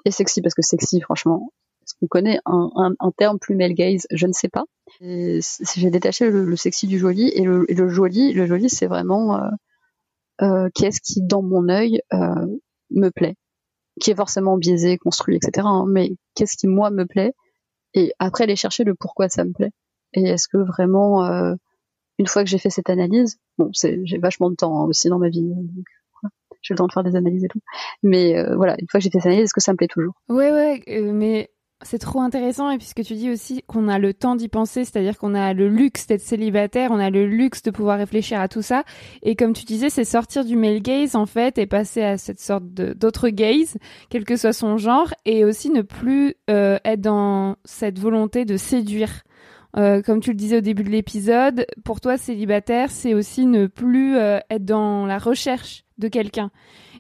[0.05, 1.53] Et sexy parce que sexy, franchement,
[1.83, 4.65] est-ce qu'on connaît un, terme plus male gaze Je ne sais pas.
[5.01, 9.49] J'ai détaché le, sexy du joli et le, joli, c'est vraiment euh,
[10.41, 12.01] euh, qu'est-ce qui dans mon œil
[12.91, 13.37] me plaît,
[14.01, 15.67] qui est forcément biaisé, construit, etc.
[15.67, 17.35] hein, mais qu'est-ce qui moi me plaît?
[17.95, 19.73] Et après aller chercher le pourquoi ça me plaît.
[20.15, 21.55] Et est-ce que vraiment euh,
[22.19, 25.19] une fois que j'ai fait cette analyse, bon, j'ai vachement de temps hein, aussi dans
[25.19, 25.87] ma vie, donc
[26.21, 27.61] voilà, j'ai le temps de faire des analyses et tout.
[28.03, 29.89] Mais euh, voilà, une fois que j'ai fait cette analyse, est-ce que ça me plaît
[29.89, 30.15] toujours?
[30.29, 31.51] Ouais, ouais, euh, mais
[31.85, 32.71] c'est trop intéressant.
[32.71, 35.69] Et puisque tu dis aussi qu'on a le temps d'y penser, c'est-à-dire qu'on a le
[35.69, 38.85] luxe d'être célibataire, on a le luxe de pouvoir réfléchir à tout ça.
[39.23, 42.41] Et comme tu disais, c'est sortir du male gaze, en fait, et passer à cette
[42.41, 43.77] sorte d'autre gaze,
[44.11, 48.57] quel que soit son genre, et aussi ne plus euh, être dans cette volonté de
[48.57, 49.23] séduire.
[49.77, 53.67] Euh, comme tu le disais au début de l'épisode, pour toi, célibataire, c'est aussi ne
[53.67, 56.51] plus euh, être dans la recherche de quelqu'un.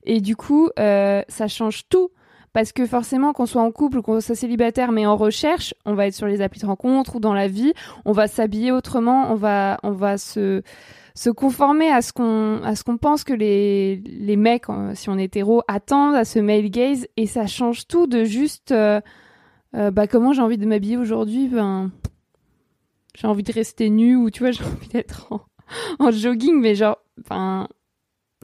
[0.04, 2.10] Et du coup, euh, ça change tout.
[2.52, 5.94] Parce que forcément, qu'on soit en couple ou qu'on soit célibataire, mais en recherche, on
[5.94, 7.72] va être sur les applis de rencontre ou dans la vie,
[8.04, 10.62] on va s'habiller autrement, on va, on va se,
[11.14, 15.08] se conformer à ce qu'on, à ce qu'on pense que les, les mecs, euh, si
[15.08, 19.00] on est hétéro, attendent à ce male gaze, et ça change tout de juste, euh,
[19.74, 21.90] euh, bah comment j'ai envie de m'habiller aujourd'hui, ben,
[23.14, 25.40] j'ai envie de rester nue ou tu vois, j'ai envie d'être en,
[25.98, 27.68] en jogging, mais genre, enfin,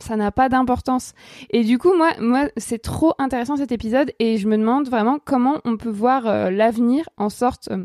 [0.00, 1.14] ça n'a pas d'importance.
[1.50, 5.18] Et du coup, moi, moi, c'est trop intéressant cet épisode et je me demande vraiment
[5.24, 7.84] comment on peut voir euh, l'avenir en sorte, euh,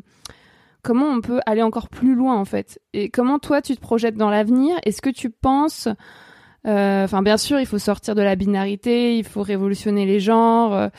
[0.81, 2.79] comment on peut aller encore plus loin en fait.
[2.93, 4.77] Et comment toi, tu te projettes dans l'avenir?
[4.83, 5.87] Est-ce que tu penses,
[6.67, 10.89] euh, enfin, bien sûr, il faut sortir de la binarité, il faut révolutionner les genres,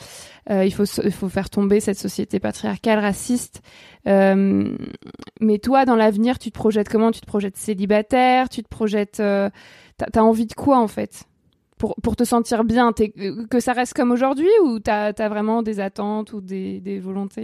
[0.49, 3.61] il faut, il faut faire tomber cette société patriarcale, raciste.
[4.05, 7.11] Mais toi, dans l'avenir, tu te projettes comment?
[7.11, 8.49] Tu te projettes célibataire?
[8.49, 9.21] Tu te projettes
[9.97, 11.23] T'as as envie de quoi en fait?
[11.77, 12.93] Pour, pour te sentir bien
[13.49, 17.43] Que ça reste comme aujourd'hui ou t'as as vraiment des attentes ou des, des volontés?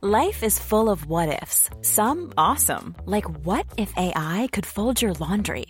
[0.00, 1.68] Life is full of what ifs.
[1.82, 5.66] Some awesome, like what if AI could fold your laundry?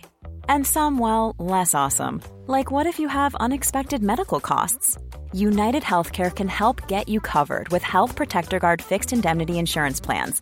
[0.47, 4.97] And some, well, less awesome, like what if you have unexpected medical costs?
[5.33, 10.41] United Healthcare can help get you covered with Health Protector Guard fixed indemnity insurance plans.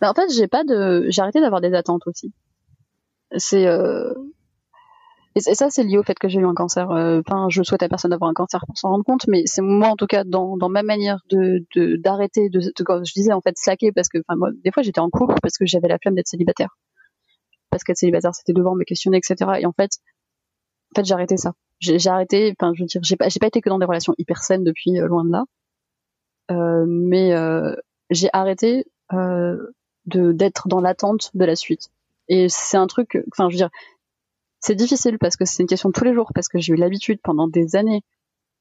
[0.00, 2.32] Bah, en fait, j'ai pas de, j'ai arrêté d'avoir des attentes aussi.
[3.36, 4.12] C'est euh...
[5.36, 6.90] et, ça, c'est lié au fait que j'ai eu un cancer.
[6.90, 9.62] euh, Enfin, je souhaite à personne d'avoir un cancer pour s'en rendre compte, mais c'est
[9.62, 11.64] moi, en tout cas, dans, dans ma manière de
[11.96, 15.00] d'arrêter, de, de, je disais en fait, slacker parce que, enfin, moi, des fois, j'étais
[15.00, 16.76] en couple parce que j'avais la flemme d'être célibataire,
[17.70, 19.36] parce qu'être célibataire, c'était devoir me questionner, etc.
[19.60, 19.90] Et en fait,
[20.92, 21.52] en fait, j'ai arrêté ça.
[21.80, 22.54] J'ai arrêté.
[22.58, 24.98] Enfin, je veux dire, j'ai pas, pas été que dans des relations hyper saines depuis
[25.00, 25.44] euh, loin de là,
[26.50, 27.74] Euh, mais euh,
[28.10, 28.84] j'ai arrêté.
[29.12, 29.56] Euh,
[30.16, 31.90] d'être dans l'attente de la suite.
[32.28, 33.70] Et c'est un truc, enfin, je veux dire,
[34.60, 36.76] c'est difficile parce que c'est une question de tous les jours, parce que j'ai eu
[36.76, 38.02] l'habitude pendant des années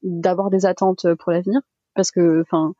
[0.01, 1.59] d'avoir des attentes pour l'avenir,
[1.93, 2.73] parce que, enfin,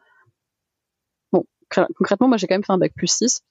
[1.32, 3.42] bon, cr- concrètement, moi j'ai quand même fait un bac plus 6.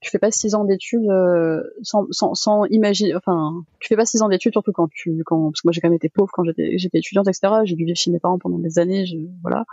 [0.00, 4.22] Tu fais pas 6 ans d'études euh, sans, sans, imaginer, enfin, tu fais pas 6
[4.22, 6.44] ans d'études surtout quand tu, quand, parce que moi j'ai quand même été pauvre quand
[6.44, 7.62] j'étais, j'étais étudiante, etc.
[7.64, 9.04] J'ai dû vivre chez mes parents pendant des années,
[9.42, 9.64] voilà.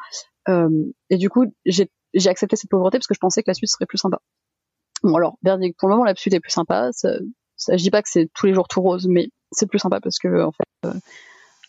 [0.50, 3.54] Euh, et du coup, j'ai, j'ai accepté cette pauvreté parce que je pensais que la
[3.56, 4.22] suite serait plus sympa.
[5.04, 5.38] Bon alors,
[5.78, 6.90] pour le moment suite est plus sympa.
[6.92, 7.14] Ça,
[7.56, 10.00] ça, je dis pas que c'est tous les jours tout rose, mais c'est plus sympa
[10.00, 10.94] parce que en fait, euh,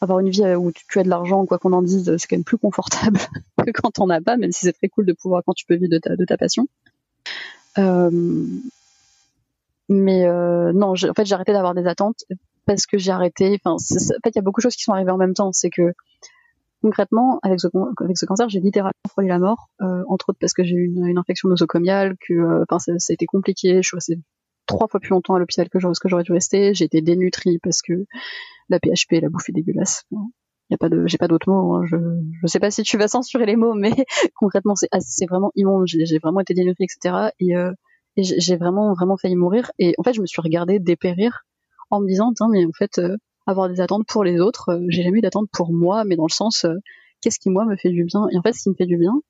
[0.01, 2.37] avoir une vie euh, où tu, as de l'argent, quoi qu'on en dise, c'est quand
[2.37, 3.20] même plus confortable
[3.64, 5.74] que quand on a pas, même si c'est très cool de pouvoir quand tu peux
[5.74, 6.66] vivre de ta, passion.
[7.78, 8.47] Euh,
[9.89, 10.24] mais
[10.72, 12.24] non, en fait j'ai arrêté d'avoir des attentes
[12.66, 13.59] parce que j'ai arrêté.
[13.64, 15.53] Enfin, en fait il y a beaucoup de choses qui sont arrivées en même temps.
[15.53, 15.93] C'est que
[16.83, 17.68] concrètement, avec ce,
[18.03, 20.85] avec ce cancer, j'ai littéralement frôlé la mort, euh, entre autres parce que j'ai eu
[20.87, 23.76] une, une infection nosocomiale, que, euh, enfin, ça, ça a été compliqué.
[23.83, 24.18] Je suis restée
[24.66, 26.74] trois fois plus longtemps à l'hôpital que j'aurais- ce que j'aurais dû rester.
[26.74, 28.05] J'ai été dénutrie parce que
[28.68, 30.05] la PHP, la bouffe est dégueulasse.
[30.12, 30.18] Il
[30.70, 31.74] y a pas de, j'ai pas d'autres mots.
[31.76, 31.83] hein.
[31.87, 31.97] Je,
[32.41, 33.91] je sais pas si tu vas censurer les mots, mais
[34.37, 35.87] concrètement, c'est, ah, c'est vraiment immonde.
[35.87, 37.31] J'ai, vraiment été dénutrie, etc.
[37.41, 37.72] Et, euh,
[38.16, 39.72] et j'ai vraiment, vraiment failli mourir.
[39.78, 41.43] Et en fait, je me suis regardée dépérir
[41.91, 43.16] en me disant, mais en fait, euh,
[43.47, 46.26] avoir des attentes pour les autres, euh, j'ai jamais eu d'attente pour moi, mais dans
[46.26, 46.74] le sens, euh,
[47.20, 48.26] qu'est-ce qui moi me fait du bien?
[48.32, 49.20] Et en fait, ce qui me fait du bien,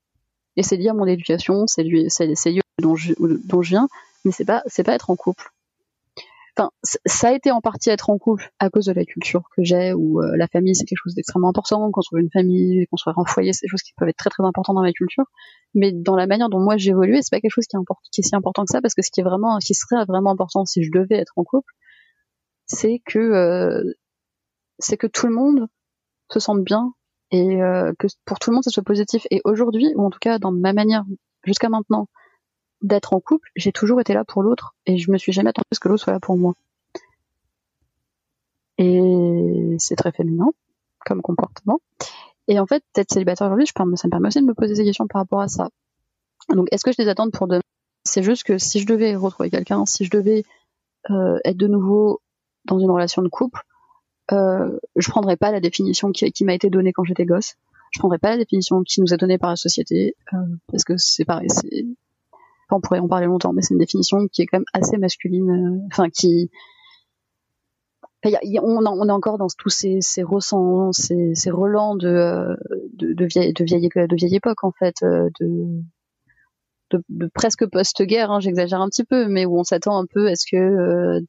[0.57, 3.89] et c'est lié à mon éducation, c'est lié, c'est, lié dont je, dont je viens,
[4.25, 5.51] mais c'est pas, c'est pas être en couple.
[6.59, 6.71] Enfin,
[7.07, 9.93] ça a été en partie être en couple à cause de la culture que j'ai,
[9.93, 13.53] où euh, la famille c'est quelque chose d'extrêmement important, construire une famille, construire un foyer,
[13.53, 15.25] c'est des choses qui peuvent être très très importantes dans ma culture.
[15.75, 17.81] Mais dans la manière dont moi j'ai évolué, c'est pas quelque chose qui est,
[18.11, 20.05] qui est si important que ça, parce que ce qui est vraiment, ce qui serait
[20.07, 21.73] vraiment important si je devais être en couple,
[22.71, 23.95] c'est que euh,
[24.79, 25.67] c'est que tout le monde
[26.31, 26.95] se sente bien
[27.33, 29.27] et euh, que pour tout le monde ça soit positif.
[29.31, 31.05] Et aujourd'hui, ou en tout cas dans ma manière
[31.45, 32.09] jusqu'à maintenant
[32.83, 35.67] d'être en couple, j'ai toujours été là pour l'autre et je me suis jamais attendue
[35.71, 36.55] à ce que l'autre soit là pour moi.
[38.79, 40.51] Et c'est très féminin
[41.05, 41.81] comme comportement.
[42.47, 45.07] Et en fait, être célibataire aujourd'hui, ça me permet aussi de me poser des questions
[45.07, 45.69] par rapport à ça.
[46.49, 47.61] Donc, est-ce que je les attends pour demain?
[48.05, 50.45] C'est juste que si je devais retrouver quelqu'un, si je devais
[51.11, 52.21] euh, être de nouveau
[52.65, 53.63] dans une relation de couple,
[54.33, 57.55] euh, je prendrais pas la définition qui, m'a été donnée quand j'étais gosse.
[57.91, 60.37] Je prendrais pas la définition qui nous est donnée par la société, euh,
[60.69, 61.49] parce que c'est pareil,
[62.71, 65.51] on pourrait en parler longtemps, mais c'est une définition qui est quand même assez masculine,
[65.51, 66.51] euh, enfin qui,
[68.23, 70.23] on, est encore dans tous ces, ces
[70.93, 72.55] ces, relents de, euh,
[72.93, 75.83] de, de, vieille, de, époque en fait, de,
[77.35, 80.47] presque post-guerre, hein, j'exagère un petit peu, mais où on s'attend un peu à ce
[80.49, 81.21] que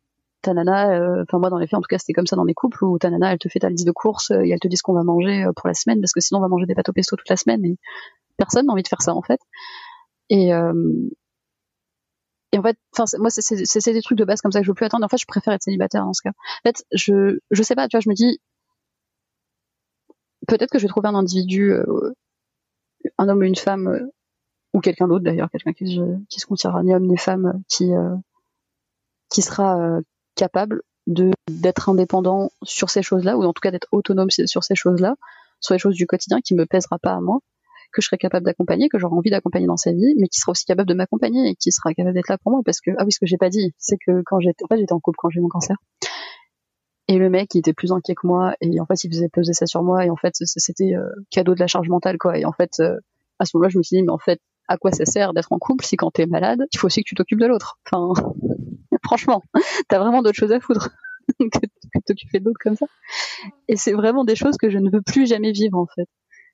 [0.42, 2.44] ta nana, euh, enfin moi dans les faits en tout cas c'était comme ça dans
[2.44, 4.60] mes couples où ta nana elle te fait ta liste de courses euh, et elle
[4.60, 6.48] te dit ce qu'on va manger euh, pour la semaine parce que sinon on va
[6.48, 7.78] manger des pâtes au pesto toute la semaine et
[8.38, 9.40] personne n'a envie de faire ça en fait.
[10.30, 10.52] Et
[12.54, 14.76] et en fait, enfin moi c'est des trucs de base comme ça que je veux
[14.76, 15.06] plus attendre.
[15.06, 16.32] En fait je préfère être célibataire dans ce cas.
[16.32, 18.40] En fait je je sais pas, tu vois, je me dis
[20.48, 22.14] peut-être que je vais trouver un individu, euh,
[23.18, 24.10] un homme ou une femme
[24.74, 28.16] ou quelqu'un d'autre d'ailleurs, quelqu'un qui, qui se considérera ni homme ni femme, qui euh,
[29.30, 30.02] qui sera
[30.42, 34.76] capable de d'être indépendant sur ces choses-là, ou en tout cas d'être autonome sur ces
[34.76, 35.16] choses-là,
[35.60, 37.40] sur les choses du quotidien qui me pèsera pas à moi,
[37.94, 40.52] que je serai capable d'accompagner, que j'aurai envie d'accompagner dans sa vie, mais qui sera
[40.54, 43.06] aussi capable de m'accompagner et qui sera capable d'être là pour moi, parce que ah
[43.06, 45.18] oui, ce que j'ai pas dit, c'est que quand j'étais, en fait, j'étais en couple
[45.20, 45.78] quand j'ai eu mon cancer.
[47.08, 49.54] Et le mec, il était plus inquiet que moi, et en fait, il faisait peser
[49.54, 52.38] ça sur moi, et en fait, c'était euh, cadeau de la charge mentale, quoi.
[52.40, 52.98] Et en fait, euh,
[53.38, 54.40] à ce moment-là, je me suis dit, mais en fait,
[54.72, 57.10] à quoi ça sert d'être en couple si quand t'es malade, il faut aussi que
[57.10, 57.80] tu t'occupes de l'autre.
[57.86, 58.14] Enfin,
[59.04, 59.44] franchement,
[59.88, 60.90] t'as vraiment d'autres choses à foutre
[61.40, 61.60] que,
[62.06, 62.86] t'occuper d'autres comme ça.
[63.68, 66.08] Et c'est vraiment des choses que je ne veux plus jamais vivre, en fait.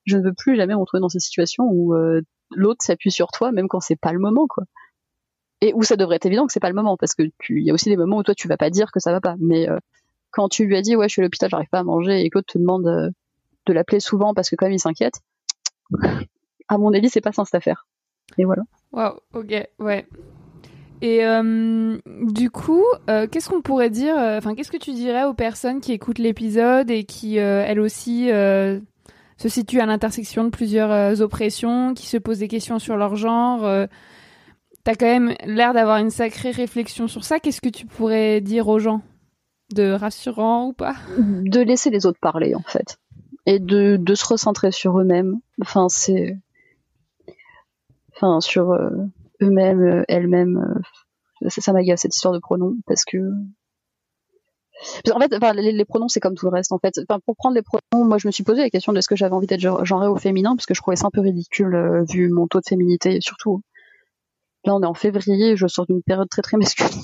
[0.05, 3.51] Je ne veux plus jamais retrouver dans ces situations où euh, l'autre s'appuie sur toi,
[3.51, 4.63] même quand c'est pas le moment, quoi.
[5.61, 7.71] Et où ça devrait être évident que c'est pas le moment, parce que tu, y
[7.71, 9.67] a aussi des moments où toi tu vas pas dire que ça va pas, mais
[9.67, 9.79] euh,
[10.31, 12.29] quand tu lui as dit ouais je suis à l'hôpital j'arrive pas à manger et
[12.29, 13.09] que te demande euh,
[13.65, 15.15] de l'appeler souvent parce que quand même il s'inquiète
[16.67, 17.87] à mon avis c'est pas ça cette affaire
[18.37, 18.63] et voilà.
[18.91, 20.07] Waouh, ok, ouais.
[21.01, 25.25] Et euh, du coup, euh, qu'est-ce qu'on pourrait dire euh, Enfin, qu'est-ce que tu dirais
[25.25, 30.49] aux personnes qui écoutent l'épisode et qui, euh, elles aussi, se situent à l'intersection de
[30.49, 33.87] plusieurs oppressions, qui se posent des questions sur leur genre
[34.83, 37.41] T'as quand même l'air d'avoir une sacrée réflexion sur ça.
[37.41, 39.01] Qu'est-ce que tu pourrais dire aux gens?
[39.75, 40.95] De rassurant ou pas?
[41.17, 42.97] De laisser les autres parler en fait.
[43.45, 45.41] Et de, de se recentrer sur eux-mêmes.
[45.61, 46.37] Enfin c'est
[48.17, 48.89] enfin sur euh,
[49.41, 50.57] eux-mêmes euh, elles-mêmes
[51.43, 53.17] euh, ça, ça m'agace cette histoire de pronoms parce que
[55.05, 56.99] qu'en fait enfin, les, pronoms c'est comme tout le reste en fait.
[57.09, 59.15] Enfin, pour prendre les pronoms moi je me suis posé la question de est-ce que
[59.15, 62.03] j'avais envie d'être gen- genrée au féminin parce que je trouvais ça un peu ridicule
[62.09, 63.61] vu mon taux de féminité surtout.
[64.65, 67.01] Là on est en février je sors d'une période très très masculine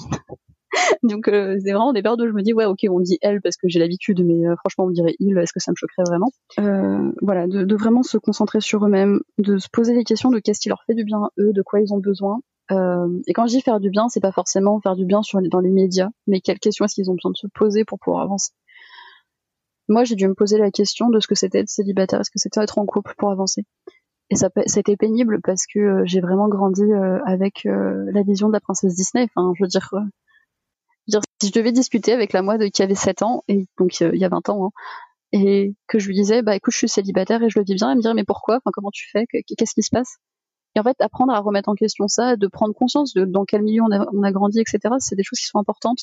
[1.03, 3.57] donc euh, c'est vraiment des périodes je me dis ouais ok on dit elle parce
[3.57, 5.37] que j'ai l'habitude mais euh, franchement on dirait il.
[5.37, 6.31] Est-ce que ça me choquerait vraiment?
[6.59, 10.39] Euh, voilà de, de vraiment se concentrer sur eux-mêmes de se poser les questions de
[10.39, 12.39] qu'est-ce qui leur fait du bien eux de quoi ils ont besoin.
[12.71, 15.41] Euh, et quand je dis faire du bien c'est pas forcément faire du bien sur
[15.41, 18.23] dans les médias mais quelles questions est-ce qu'ils ont besoin de se poser pour pouvoir
[18.23, 18.51] avancer?
[19.89, 22.21] Moi j'ai dû me poser la question de ce que c'était être célibataire.
[22.21, 23.65] Est-ce que c'était être en couple pour avancer?
[24.29, 26.83] Et ça c'était pénible parce que euh, j'ai vraiment grandi
[27.25, 29.27] avec la vision de la princesse Disney.
[29.35, 29.89] Enfin je veux dire
[31.07, 34.01] dire, si je devais discuter avec la moi de, qui avait 7 ans, et donc
[34.01, 34.71] euh, il y a 20 ans, hein,
[35.33, 37.89] et que je lui disais, bah écoute, je suis célibataire et je le vis bien,
[37.91, 38.57] elle me dirait, mais pourquoi?
[38.57, 39.25] Enfin, comment tu fais?
[39.27, 40.17] Que- Qu'est-ce qui se passe?
[40.75, 43.63] Et en fait, apprendre à remettre en question ça, de prendre conscience de dans quel
[43.63, 45.99] milieu on a, grandi, etc., c'est des choses qui sont importantes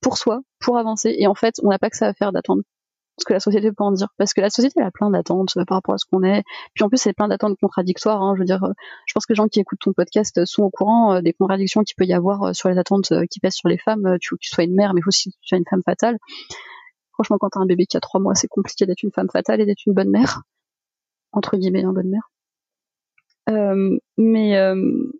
[0.00, 1.14] pour soi, pour avancer.
[1.18, 2.62] Et en fait, on n'a pas que ça à faire d'attendre
[3.26, 4.08] que la société peut en dire.
[4.18, 6.42] Parce que la société, elle a plein d'attentes euh, par rapport à ce qu'on est.
[6.74, 8.22] Puis en plus, c'est plein d'attentes contradictoires.
[8.22, 8.34] Hein.
[8.34, 8.72] Je veux dire, euh,
[9.06, 11.82] je pense que les gens qui écoutent ton podcast euh, sont au courant des contradictions
[11.82, 14.16] qu'il peut y avoir sur les attentes qui pèsent sur les femmes.
[14.20, 16.18] Tu, tu sois une mère, mais aussi que tu sois une femme fatale.
[17.12, 19.60] Franchement, quand t'as un bébé qui a trois mois, c'est compliqué d'être une femme fatale
[19.60, 20.42] et d'être une bonne mère.
[21.32, 22.30] Entre guillemets, une bonne mère.
[23.48, 25.10] Euh, mais euh,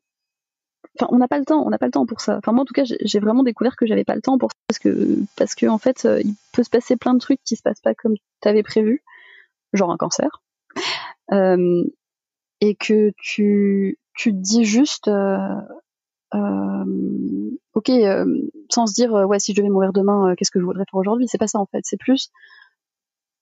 [0.99, 2.39] enfin on n'a pas le temps on n'a pas le temps pour ça.
[2.39, 4.59] Enfin moi en tout cas j'ai vraiment découvert que j'avais pas le temps pour ça
[4.69, 7.57] parce que parce que en fait euh, il peut se passer plein de trucs qui
[7.57, 9.03] se passent pas comme t'avais prévu.
[9.73, 10.43] Genre un cancer.
[11.33, 11.85] Euh,
[12.61, 15.61] et que tu tu te dis juste euh,
[16.35, 17.91] euh, ok
[18.71, 21.27] sans se dire ouais si je devais mourir demain qu'est-ce que je voudrais faire aujourd'hui?
[21.29, 21.81] C'est pas ça en fait.
[21.85, 22.31] C'est plus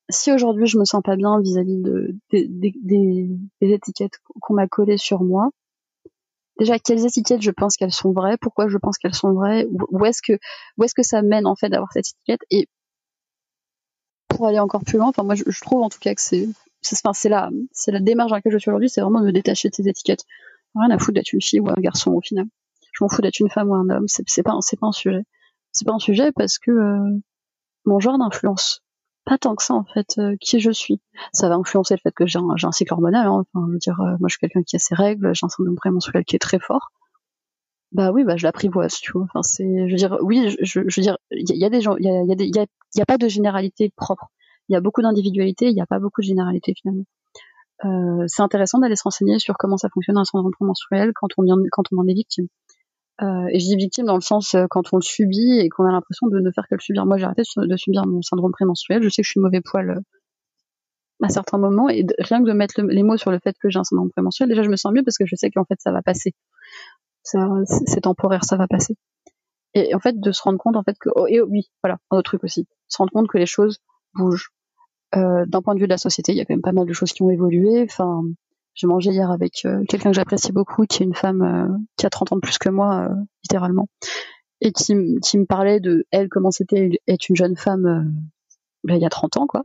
[0.08, 3.28] si aujourd'hui je me sens pas bien vis-à-vis de des
[3.60, 5.50] étiquettes qu'on m'a collées sur moi
[6.60, 10.04] déjà quelles étiquettes je pense qu'elles sont vraies, pourquoi je pense qu'elles sont vraies, où
[10.04, 10.20] est-ce
[10.94, 12.68] que ça mène en fait d'avoir cette étiquette et
[14.28, 16.48] pour aller encore plus loin, enfin moi je, trouve en tout cas que c'est
[16.82, 19.32] c'est enfin, la c'est la démarche dans laquelle je suis aujourd'hui, c'est vraiment de me
[19.32, 20.24] détacher de ces étiquettes.
[20.74, 22.46] Rien à foutre d'être une fille ou un garçon au final.
[22.92, 25.22] Je m'en fous d'être une femme ou un homme, c'est pas pas un sujet.
[25.72, 27.20] C'est pas un sujet parce que euh,
[27.86, 28.82] mon genre n'influence
[29.30, 31.00] pas tant que ça en fait euh, qui je suis.
[31.32, 33.28] Ça va influencer le fait que j'ai un, cycle hormonal.
[33.28, 33.44] Hein.
[33.54, 35.76] Je veux dire, euh, moi je suis quelqu'un qui a ses règles, j'ai un syndrome
[35.76, 36.90] prémenstruel qui est très fort.
[37.92, 39.26] Bah oui, bah je l'apprivoise, tu vois.
[39.36, 42.24] Je veux dire, oui, je, veux dire, il y, a- des gens, il y a,
[42.24, 42.66] y a
[42.96, 44.30] y a, pas de généralité propre.
[44.68, 47.04] Il y a beaucoup d'individualité, il n'y a pas beaucoup de généralité finalement.
[47.84, 51.44] euh, c'est intéressant d'aller se renseigner sur comment ça fonctionne un syndrome prémenstruel quand on,
[51.70, 52.48] quand on en est victime.
[53.22, 55.84] Euh, et je dis victime dans le sens euh, quand on le subit et qu'on
[55.84, 57.04] a l'impression de ne faire que le subir.
[57.04, 59.02] Moi, j'ai arrêté de subir mon syndrome prémenstruel.
[59.02, 60.00] Je sais que je suis mauvais poil euh,
[61.22, 63.68] à certains moments et rien que de mettre le- les mots sur le fait que
[63.68, 65.78] j'ai un syndrome prémenstruel, déjà je me sens mieux parce que je sais qu'en fait
[65.78, 66.32] ça va passer.
[67.22, 68.96] C'est temporaire, ça va passer.
[69.74, 72.16] Et en fait de se rendre compte en fait que oh, et oui, voilà, un
[72.16, 73.80] autre truc aussi, se rendre compte que les choses
[74.14, 74.48] bougent.
[75.12, 76.92] D'un point de vue de la société, il y a quand même pas mal de
[76.94, 77.82] choses qui ont évolué.
[77.82, 78.22] Enfin,
[78.74, 82.06] j'ai mangé hier avec euh, quelqu'un que j'apprécie beaucoup, qui est une femme euh, qui
[82.06, 83.88] a 30 ans de plus que moi, euh, littéralement,
[84.60, 88.12] et qui, me parlait de elle comment c'était être une jeune femme
[88.84, 89.62] ben, il y a 30 ans, quoi.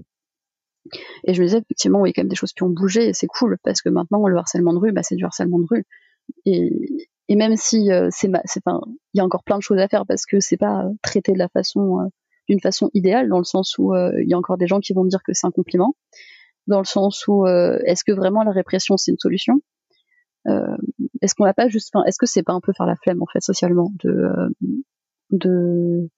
[1.23, 3.09] Et je me disais effectivement, il y a quand même des choses qui ont bougé
[3.09, 5.65] et c'est cool parce que maintenant le harcèlement de rue, bah, c'est du harcèlement de
[5.69, 5.85] rue.
[6.45, 6.71] Et,
[7.29, 8.11] même si il
[9.13, 11.49] y a encore plein de choses à faire parce que c'est pas traité de la
[12.47, 15.03] d'une façon idéale dans le sens où il y a encore des gens qui vont
[15.03, 15.95] me dire que c'est un compliment,
[16.67, 19.61] dans le sens où euh, est-ce que vraiment la répression c'est une solution?
[20.47, 20.77] Euh,
[21.21, 23.25] Est-ce qu'on n'a pas juste, est-ce que c'est pas un peu faire la flemme en
[23.25, 24.49] fait socialement de euh,
[25.31, 26.09] de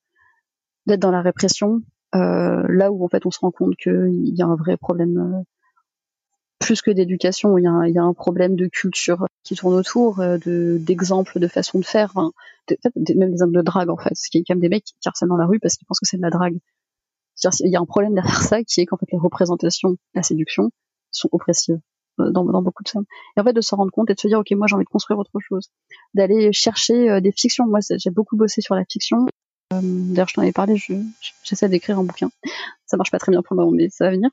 [0.85, 1.81] d'être dans la répression
[2.13, 5.43] là où en fait on se rend compte qu'il y a un vrai problème
[6.59, 9.75] plus que d'éducation, il y, a un, y a un problème de culture qui tourne
[9.75, 14.13] autour, de d'exemples, de façon de faire, même des exemples de drague en fait.
[14.33, 15.99] Il y a quand même des mecs qui harcèlent dans la rue parce qu'ils pensent
[15.99, 16.57] que c'est de la drague.
[17.43, 20.71] Il y a un problème derrière ça qui est qu'en fait les représentations la séduction
[21.11, 21.79] sont oppressives
[22.19, 23.05] euh, dans, beaucoup de femmes.
[23.35, 24.85] Et en fait de se rendre compte et de se dire ok moi j'ai envie
[24.85, 25.69] de construire autre chose,
[26.13, 27.67] d'aller chercher euh, des fictions.
[27.67, 29.25] Moi j'ai beaucoup bossé sur la fiction.
[29.73, 32.29] Euh, D'ailleurs je t'en avais parlé, je- je- j'essaie d'écrire un bouquin.
[32.85, 34.29] Ça marche pas très bien pour le moment mais ça va venir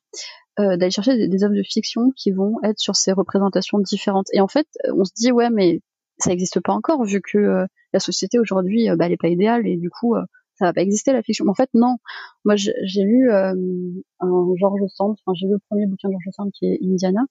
[0.57, 4.28] d'aller chercher des, œuvres de fiction qui vont être sur ces représentations différentes.
[4.32, 5.80] Et en fait, on se dit ouais, mais
[6.18, 9.76] ça n'existe pas encore vu que la société aujourd'hui, bah, elle est pas idéale et
[9.76, 10.14] du coup,
[10.57, 11.46] ça va pas exister la fiction.
[11.48, 11.96] En fait, non.
[12.44, 13.55] Moi, j'ai lu euh,
[14.20, 17.22] un George Sand, enfin j'ai lu le premier bouquin de George Sand qui est Indiana,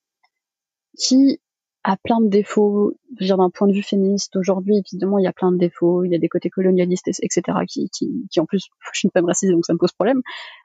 [0.97, 1.39] qui
[1.83, 2.93] a plein de défauts.
[3.17, 5.57] Je veux dire, d'un point de vue féministe aujourd'hui, évidemment, il y a plein de
[5.57, 6.03] défauts.
[6.03, 7.57] Il y a des côtés colonialistes, et- etc.
[7.67, 10.21] Qui, qui, qui en plus, je suis une femme racisée, donc ça me pose problème.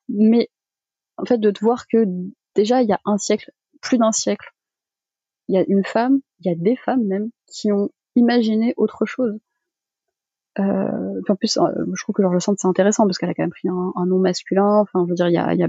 [0.09, 0.49] Mais
[1.17, 2.05] en fait, de te voir que
[2.55, 3.51] déjà, il y a un siècle,
[3.81, 4.51] plus d'un siècle,
[5.49, 9.07] il y a une femme, il y a des femmes même, qui ont imaginé autre
[9.07, 9.39] chose.
[10.59, 11.63] Euh, en plus, euh,
[11.95, 14.19] je trouve que George Sand, c'est intéressant parce qu'elle a quand même pris un, nom
[14.19, 14.81] masculin.
[14.81, 15.69] Enfin, je veux dire, il y a, y a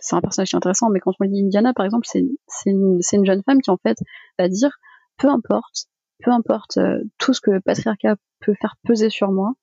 [0.00, 2.20] c'est un personnage qui est intéressant, mais quand on dit Indiana, par exemple, c'est
[2.66, 3.96] une, une jeune femme qui, en fait,
[4.38, 4.78] va dire,
[5.18, 5.86] peu importe,
[6.22, 9.54] peu importe euh, tout ce que le patriarcat peut faire peser sur moi,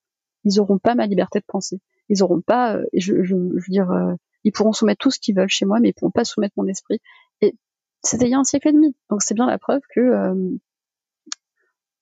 [0.43, 1.79] ils auront pas ma liberté de penser.
[2.09, 4.13] Ils auront pas, euh, je, je, je veux dire, euh,
[4.43, 6.67] ils pourront soumettre tout ce qu'ils veulent chez moi, mais ils pourront pas soumettre mon
[6.67, 6.99] esprit.
[7.41, 7.55] Et
[8.03, 8.95] c'était il y a un siècle et demi.
[9.09, 10.59] Donc c'est bien la preuve que,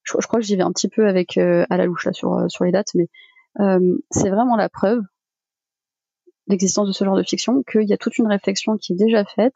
[0.04, 2.34] je, crois que j'y vais un petit peu avec euh, à la louche là sur
[2.34, 3.08] euh, sur les dates, mais
[3.60, 5.02] euh, c'est vraiment la preuve
[6.50, 9.24] l'existence de ce genre de fiction, qu'il y a toute une réflexion qui est déjà
[9.24, 9.54] faite,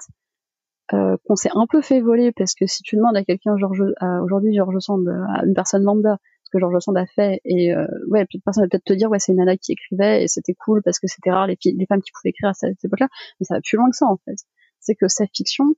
[0.93, 4.55] euh, qu'on s'est un peu fait voler parce que si tu demandes à quelqu'un aujourd'hui
[4.55, 8.25] Georges Sand, à une personne lambda, ce que Georges Sand a fait, et euh, ouais,
[8.29, 10.81] toute personne va peut-être te dire ouais c'est une nana qui écrivait et c'était cool
[10.83, 13.07] parce que c'était rare les, les femmes qui pouvaient écrire à cette époque-là,
[13.39, 14.37] mais ça va plus loin que ça en fait.
[14.79, 15.73] C'est que sa fiction,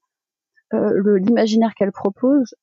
[0.74, 2.56] euh, l'imaginaire qu'elle propose,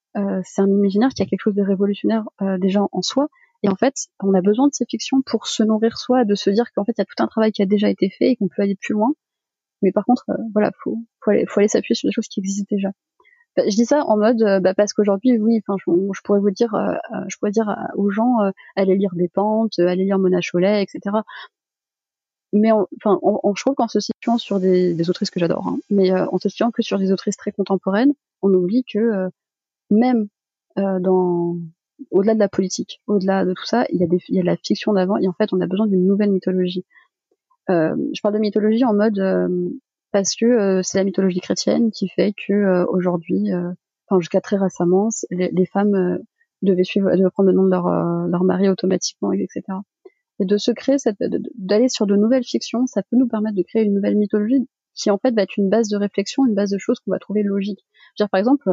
[0.45, 3.29] c'est un imaginaire qui a quelque chose de révolutionnaire euh, déjà en soi.
[3.63, 6.51] Et en fait, on a besoin de ces fictions pour se nourrir soi, de se
[6.51, 8.37] dire qu'en fait, il y a tout un travail qui a déjà été fait et
[8.37, 9.13] qu'on peut aller plus loin.
[9.83, 12.91] Mais par contre, euh, voilà, faut, faut aller, s'appuyer sur des choses qui existent déjà.
[13.57, 16.41] Bah, je dis ça en mode, euh, bah, parce qu'aujourd'hui, oui, enfin, je, je pourrais
[16.41, 19.89] vous dire, euh, euh, je pourrais dire aux gens, euh, allez lire des pentes, euh,
[19.89, 21.19] allez lire Mona Chollet, etc.
[22.53, 25.41] Mais en- enfin, en, en- je trouve qu'en se situant sur des, des autrices que
[25.41, 28.85] j'adore, hein, mais euh, en se situant que sur des autrices très contemporaines, on oublie
[28.85, 29.29] que euh,
[29.93, 30.29] même
[30.79, 31.57] euh, dans
[32.11, 34.43] au-delà de la politique, au-delà de tout ça, il y a des, il y a
[34.43, 36.85] de la fiction d'avant et en fait, on a besoin d'une nouvelle mythologie.
[37.71, 39.71] Euh, je parle de mythologie en mode euh,
[40.13, 43.71] parce que euh, c'est la mythologie chrétienne qui fait que euh, aujourd'hui, euh,
[44.07, 46.19] enfin jusqu'à très récemment, les, les femmes
[46.63, 47.89] devaient suivre, devaient prendre le nom de leur
[48.29, 49.63] leur mari automatiquement, etc.
[50.39, 50.97] Et de se créer
[51.57, 55.11] d'aller sur de nouvelles fictions, ça peut nous permettre de créer une nouvelle mythologie qui
[55.11, 57.43] en fait va être une base de réflexion, une base de choses qu'on va trouver
[57.43, 57.81] logique.
[58.17, 58.69] Je veux dire, par exemple,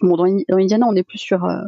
[0.00, 1.62] bon dans, Indi- dans Indiana, on est plus sur euh,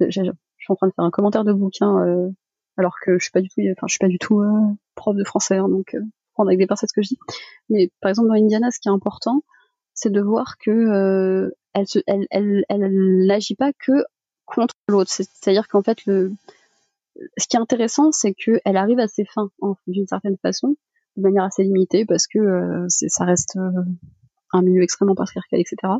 [0.00, 0.30] je, suis
[0.68, 2.28] en train de faire un commentaire de bouquin euh,
[2.76, 4.48] alors que je suis pas du tout enfin je suis pas du tout euh,
[4.94, 5.96] prof de français hein, donc
[6.34, 7.18] prendre avec des pincettes ce que je dis.
[7.68, 9.42] Mais par exemple dans Indiana ce qui est important
[9.94, 14.04] c'est de voir que elle se elle elle elle n'agit pas que
[14.46, 15.10] contre l'autre.
[15.10, 16.32] C'est- c'est-à-dire qu'en fait le
[17.38, 19.50] ce qui est intéressant c'est que elle arrive à ses fins
[19.86, 20.76] d'une certaine façon
[21.16, 23.82] de manière assez limitée parce que euh, ça reste euh,
[24.52, 25.94] un milieu extrêmement patriarcal etc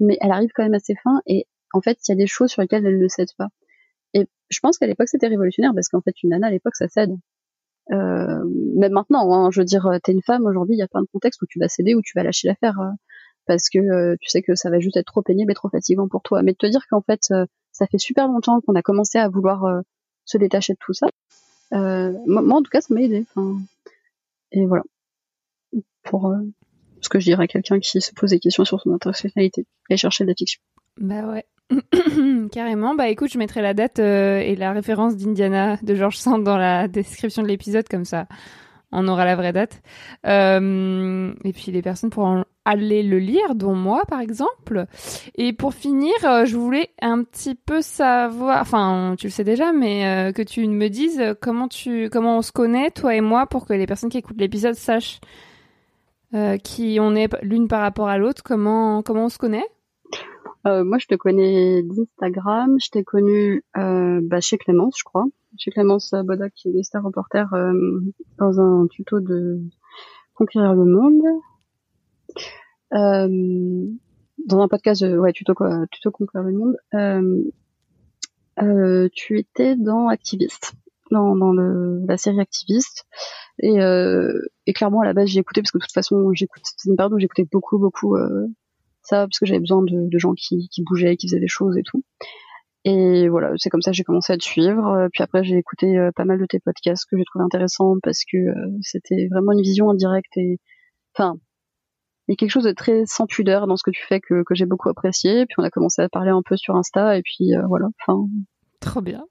[0.00, 2.26] mais elle arrive quand même à ses fins et en fait il y a des
[2.26, 3.48] choses sur lesquelles elle ne cède pas
[4.14, 6.88] et je pense qu'à l'époque c'était révolutionnaire parce qu'en fait une nana à l'époque ça
[6.88, 7.16] cède
[7.92, 8.44] euh,
[8.76, 11.08] même maintenant hein, je veux dire t'es une femme aujourd'hui il y a plein de
[11.12, 12.90] contextes où tu vas céder où tu vas lâcher l'affaire euh.
[13.46, 16.08] parce que euh, tu sais que ça va juste être trop pénible et trop fatigant
[16.08, 16.42] pour toi.
[16.42, 19.28] Mais de te dire qu'en fait, euh, ça fait super longtemps qu'on a commencé à
[19.28, 19.82] vouloir
[20.24, 21.06] se détacher de tout ça.
[21.72, 23.24] Moi, en tout cas, ça m'a aidé.
[24.52, 24.82] Et voilà.
[26.02, 26.34] Pour
[27.00, 29.96] ce que je dirais à quelqu'un qui se pose des questions sur son intersectionnalité et
[29.96, 30.60] chercher de la fiction.
[30.98, 31.44] Bah ouais.
[32.52, 32.94] Carrément.
[32.94, 36.56] Bah écoute, je mettrai la date euh, et la référence d'Indiana de George Sand dans
[36.56, 38.26] la description de l'épisode, comme ça
[38.92, 39.82] on aura la vraie date.
[40.26, 44.86] Euh, et puis les personnes pourront aller le lire, dont moi par exemple.
[45.34, 49.72] Et pour finir, euh, je voulais un petit peu savoir, enfin tu le sais déjà,
[49.72, 53.66] mais que tu me dises comment tu, comment on se connaît toi et moi pour
[53.66, 55.20] que les personnes qui écoutent l'épisode sachent
[56.36, 59.66] euh, qui on est l'une par rapport à l'autre, comment comment on se connaît?
[60.66, 62.76] Euh, moi, je te connais d'Instagram.
[62.80, 65.24] Je t'ai connu euh, bah, chez Clémence, je crois.
[65.58, 67.72] Chez Clémence Bodac, qui est star reporter euh,
[68.38, 69.60] dans un tuto de
[70.34, 71.22] Conquérir le monde.
[72.92, 73.86] Euh,
[74.46, 76.76] dans un podcast, ouais, tuto quoi, tuto Conquérir le monde.
[76.94, 77.44] Euh,
[78.62, 80.74] euh, tu étais dans Activiste,
[81.10, 81.52] dans,
[82.08, 83.04] la série Activiste.
[83.62, 84.32] Et, euh,
[84.66, 86.32] et clairement, à la base, j'ai écouté parce que de toute façon.
[86.34, 88.46] C'est une période où j'écoutais beaucoup, beaucoup euh,
[89.02, 92.02] ça parce que j'avais besoin de, gens qui, bougeaient, qui faisaient des choses et tout.
[92.84, 94.86] Et voilà, c'est comme ça que j'ai commencé à te suivre.
[94.86, 98.22] Euh, Puis après, j'ai écouté pas mal de tes podcasts que j'ai trouvé intéressants parce
[98.30, 98.38] que
[98.80, 100.58] c'était vraiment une vision en direct et
[101.14, 101.36] enfin,
[102.28, 104.42] il y a quelque chose de très sans pudeur dans ce que tu fais que,
[104.50, 105.46] j'ai beaucoup apprécié.
[105.46, 107.86] Puis on a commencé à parler un peu sur Insta et puis voilà.
[108.00, 108.28] Enfin,
[108.80, 109.24] Trop bien.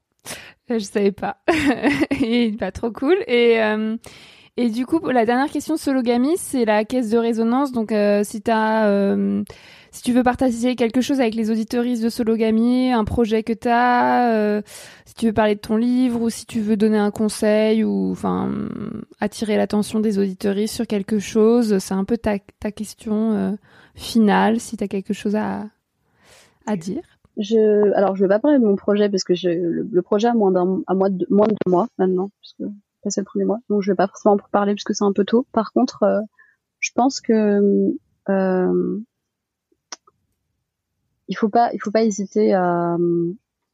[0.70, 1.38] Euh, Je savais pas.
[2.22, 3.16] et pas trop cool.
[3.26, 3.96] Et euh,
[4.58, 7.72] et du coup, la dernière question Sologamy, c'est la caisse de résonance.
[7.72, 9.44] Donc, euh, si t'as, euh,
[9.90, 14.62] si tu veux partager quelque chose avec les auditoristes de Sologamy, un projet que t'as,
[15.04, 18.12] si tu veux parler de ton livre ou si tu veux donner un conseil ou
[18.12, 18.50] enfin
[19.20, 23.58] attirer l'attention des auditoristes sur quelque chose, c'est un peu ta ta question
[23.94, 24.58] finale.
[24.58, 25.66] Si t'as quelque chose à
[26.66, 27.02] à dire.
[27.36, 30.34] Je, alors je vais pas parler de mon projet parce que je, le, projet a
[30.34, 32.64] moins d'un, à moins de, moins de deux mois maintenant parce que
[33.10, 35.12] c'est le premier mois, donc je vais pas forcément en parler parce que c'est un
[35.12, 35.46] peu tôt.
[35.52, 36.20] Par contre, euh,
[36.80, 37.94] je pense que
[38.28, 38.98] euh,
[41.28, 42.96] il faut pas, il faut pas hésiter à,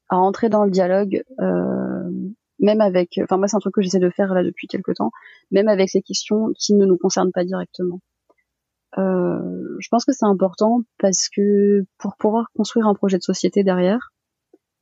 [0.08, 2.10] à rentrer dans le dialogue, euh,
[2.58, 5.10] même avec, enfin moi c'est un truc que j'essaie de faire là depuis quelques temps,
[5.50, 8.00] même avec les questions qui ne nous concernent pas directement.
[8.98, 13.64] Euh, je pense que c'est important parce que pour pouvoir construire un projet de société
[13.64, 14.12] derrière,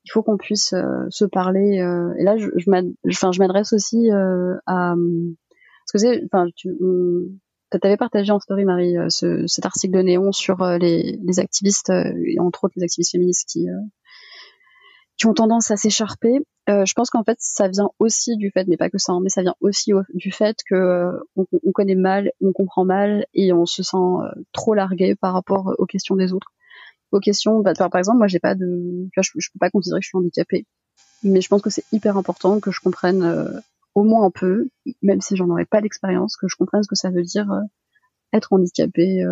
[0.05, 1.81] il faut qu'on puisse euh, se parler.
[1.81, 4.95] euh, et là, je, je m'adresse aussi euh, à
[5.93, 10.33] parce que enfin, tu avais partagé en story Marie euh, ce, cet article de Néon
[10.33, 13.67] sur les, les activistes et entre autres les activistes féministes qui
[15.21, 16.41] qui ont tendance à s'écharper.
[16.71, 19.21] Euh, je pense qu'en fait, ça vient aussi du fait, mais pas que ça, hein,
[19.23, 22.87] mais ça vient aussi au- du fait que euh, on, on connaît mal, on comprend
[22.87, 26.49] mal et on se sent euh, trop largué par rapport aux questions des autres.
[27.13, 30.05] Aux questions, bah, par exemple, moi, j'ai pas de, je, je peux pas considérer que
[30.05, 30.67] je suis handicapée,
[31.23, 33.61] mais je pense que c'est hyper important que je comprenne euh,
[33.95, 34.71] au moins un peu,
[35.03, 37.61] même si j'en aurais pas d'expérience, que je comprenne ce que ça veut dire euh,
[38.33, 39.25] être handicapé,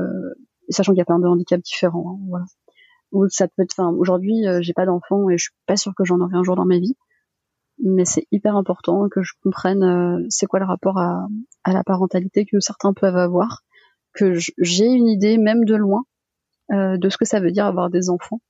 [0.71, 2.19] sachant qu'il y a plein de handicaps différents.
[2.21, 2.45] hein, voilà
[3.13, 5.95] ou ça peut être enfin aujourd'hui euh, j'ai pas d'enfant et je suis pas sûre
[5.97, 6.97] que j'en aurai un jour dans ma vie.
[7.81, 11.29] Mais c'est hyper important que je comprenne euh, c'est quoi le rapport à,
[11.65, 13.63] à la parentalité que certains peuvent avoir.
[14.15, 16.03] Que j'ai une idée même de loin
[16.73, 18.41] euh, de ce que ça veut dire avoir des enfants.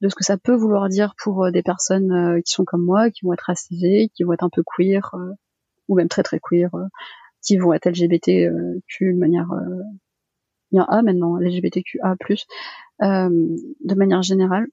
[0.00, 2.84] De ce que ça peut vouloir dire pour euh, des personnes euh, qui sont comme
[2.84, 5.32] moi qui vont être racisées qui vont être un peu queer euh,
[5.88, 6.86] ou même très très queer euh,
[7.42, 9.48] qui vont être LGBTQ de manière
[10.74, 12.16] il y a maintenant LGBTQA+
[13.02, 13.28] euh,
[13.84, 14.66] de manière générale.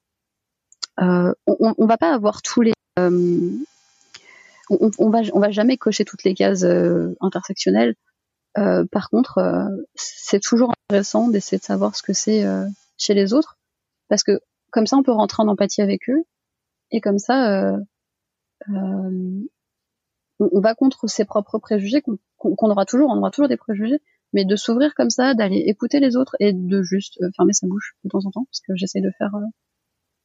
[1.00, 3.50] Euh, on, on- va pas avoir tous les, euh,
[4.68, 7.94] on, on- va, on va jamais cocher toutes les cases euh, intersectionnelles.
[8.54, 9.40] Par contre,
[9.94, 12.44] c'est toujours intéressant d'essayer de savoir ce que c'est
[12.98, 13.56] chez les autres,
[14.08, 14.40] parce que
[14.70, 16.22] comme ça, on peut rentrer en empathie avec eux,
[16.90, 17.78] et comme ça,
[18.68, 24.44] on, va contre ses propres préjugés qu'on aura toujours, on aura toujours des préjugés, mais
[24.44, 27.94] de s'ouvrir comme ça, d'aller écouter les autres et de juste euh, fermer sa bouche
[28.04, 29.46] de temps en temps, parce que j'essaie de faire, euh,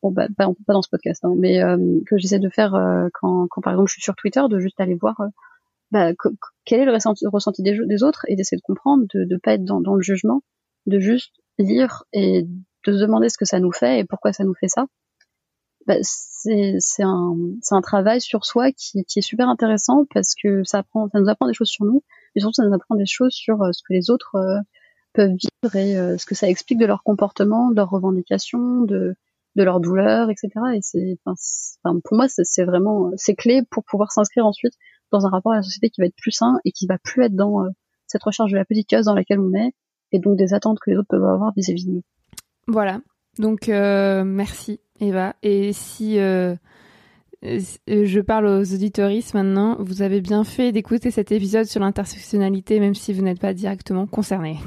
[0.01, 1.77] bon bah pas, dans ce podcast, hein, mais euh,
[2.07, 2.71] que j'essaie de faire
[3.13, 5.21] quand, quand par exemple je suis sur Twitter, de juste aller voir
[5.91, 6.11] bah,
[6.65, 9.53] quel est le ressenti, ressenti des, des autres et d'essayer de comprendre, de ne pas
[9.53, 10.41] être dans, dans le jugement,
[10.85, 14.43] de juste lire et de se demander ce que ça nous fait et pourquoi ça
[14.43, 14.87] nous fait ça.
[15.87, 17.35] Bah, c'est un
[17.71, 21.29] un travail sur soi qui, qui est super intéressant parce que ça apprend ça nous
[21.29, 22.03] apprend des choses sur nous
[22.35, 24.59] et surtout ça nous apprend des choses sur euh, ce que les autres euh,
[25.13, 29.15] peuvent vivre et euh, ce que ça explique de leur comportement, de leurs revendications, de
[29.55, 30.49] de leurs douleurs, etc.
[30.75, 34.73] Et enfin, pour moi c'est vraiment c'est clé pour pouvoir s'inscrire ensuite
[35.11, 37.23] dans un rapport à la société qui va être plus sain et qui va plus
[37.23, 37.65] être dans
[38.07, 39.73] cette recherche de la petite case dans laquelle on est
[40.11, 42.03] et donc des attentes que les autres peuvent avoir vis-à-vis de nous.
[42.67, 42.99] Voilà.
[43.39, 45.35] Donc euh, merci Eva.
[45.43, 46.55] Et si euh,
[47.45, 52.79] euh, je parle aux auditoristes maintenant, vous avez bien fait d'écouter cet épisode sur l'intersectionnalité,
[52.79, 54.57] même si vous n'êtes pas directement concerné.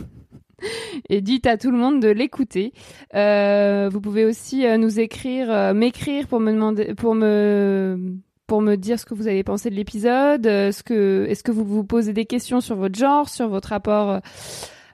[1.08, 2.72] Et dites à tout le monde de l'écouter.
[3.14, 8.14] Euh, vous pouvez aussi euh, nous écrire, euh, m'écrire pour me demander, pour me
[8.46, 11.64] pour me dire ce que vous avez pensé de l'épisode, ce que est-ce que vous
[11.64, 14.20] vous posez des questions sur votre genre, sur votre rapport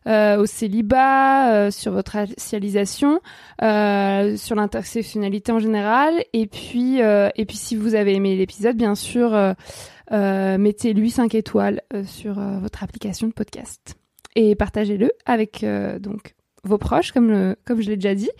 [0.07, 3.21] euh, au célibat, euh, sur votre racialisation,
[3.63, 8.77] euh, sur l'intersectionnalité en général, et puis euh, et puis si vous avez aimé l'épisode,
[8.77, 9.53] bien sûr, euh,
[10.13, 13.97] euh, mettez-lui 5 étoiles sur votre application de podcast
[14.37, 15.65] et partagez-le avec
[16.01, 18.31] donc vos proches, comme le, comme je l'ai déjà dit,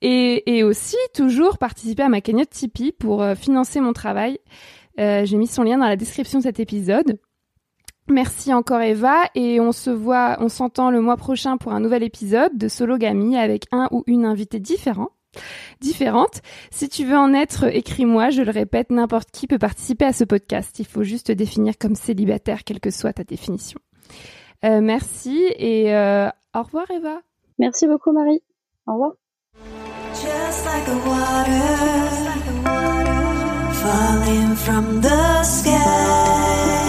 [0.00, 4.38] et, et aussi toujours participer à ma cagnotte Tipeee pour financer mon travail.
[4.98, 7.18] J'ai mis son lien dans la description de cet épisode.
[8.12, 12.02] Merci encore Eva et on se voit, on s'entend le mois prochain pour un nouvel
[12.02, 15.08] épisode de Sologamy avec un ou une invitée différent,
[15.80, 16.42] différente.
[16.70, 18.28] Si tu veux en être, écris-moi.
[18.28, 20.78] Je le répète, n'importe qui peut participer à ce podcast.
[20.78, 23.80] Il faut juste te définir comme célibataire, quelle que soit ta définition.
[24.64, 27.20] Euh, merci et euh, au revoir Eva.
[27.58, 28.42] Merci beaucoup, Marie.
[28.86, 29.12] Au revoir.
[30.14, 31.78] Just like the water,
[33.72, 36.81] falling from the sky.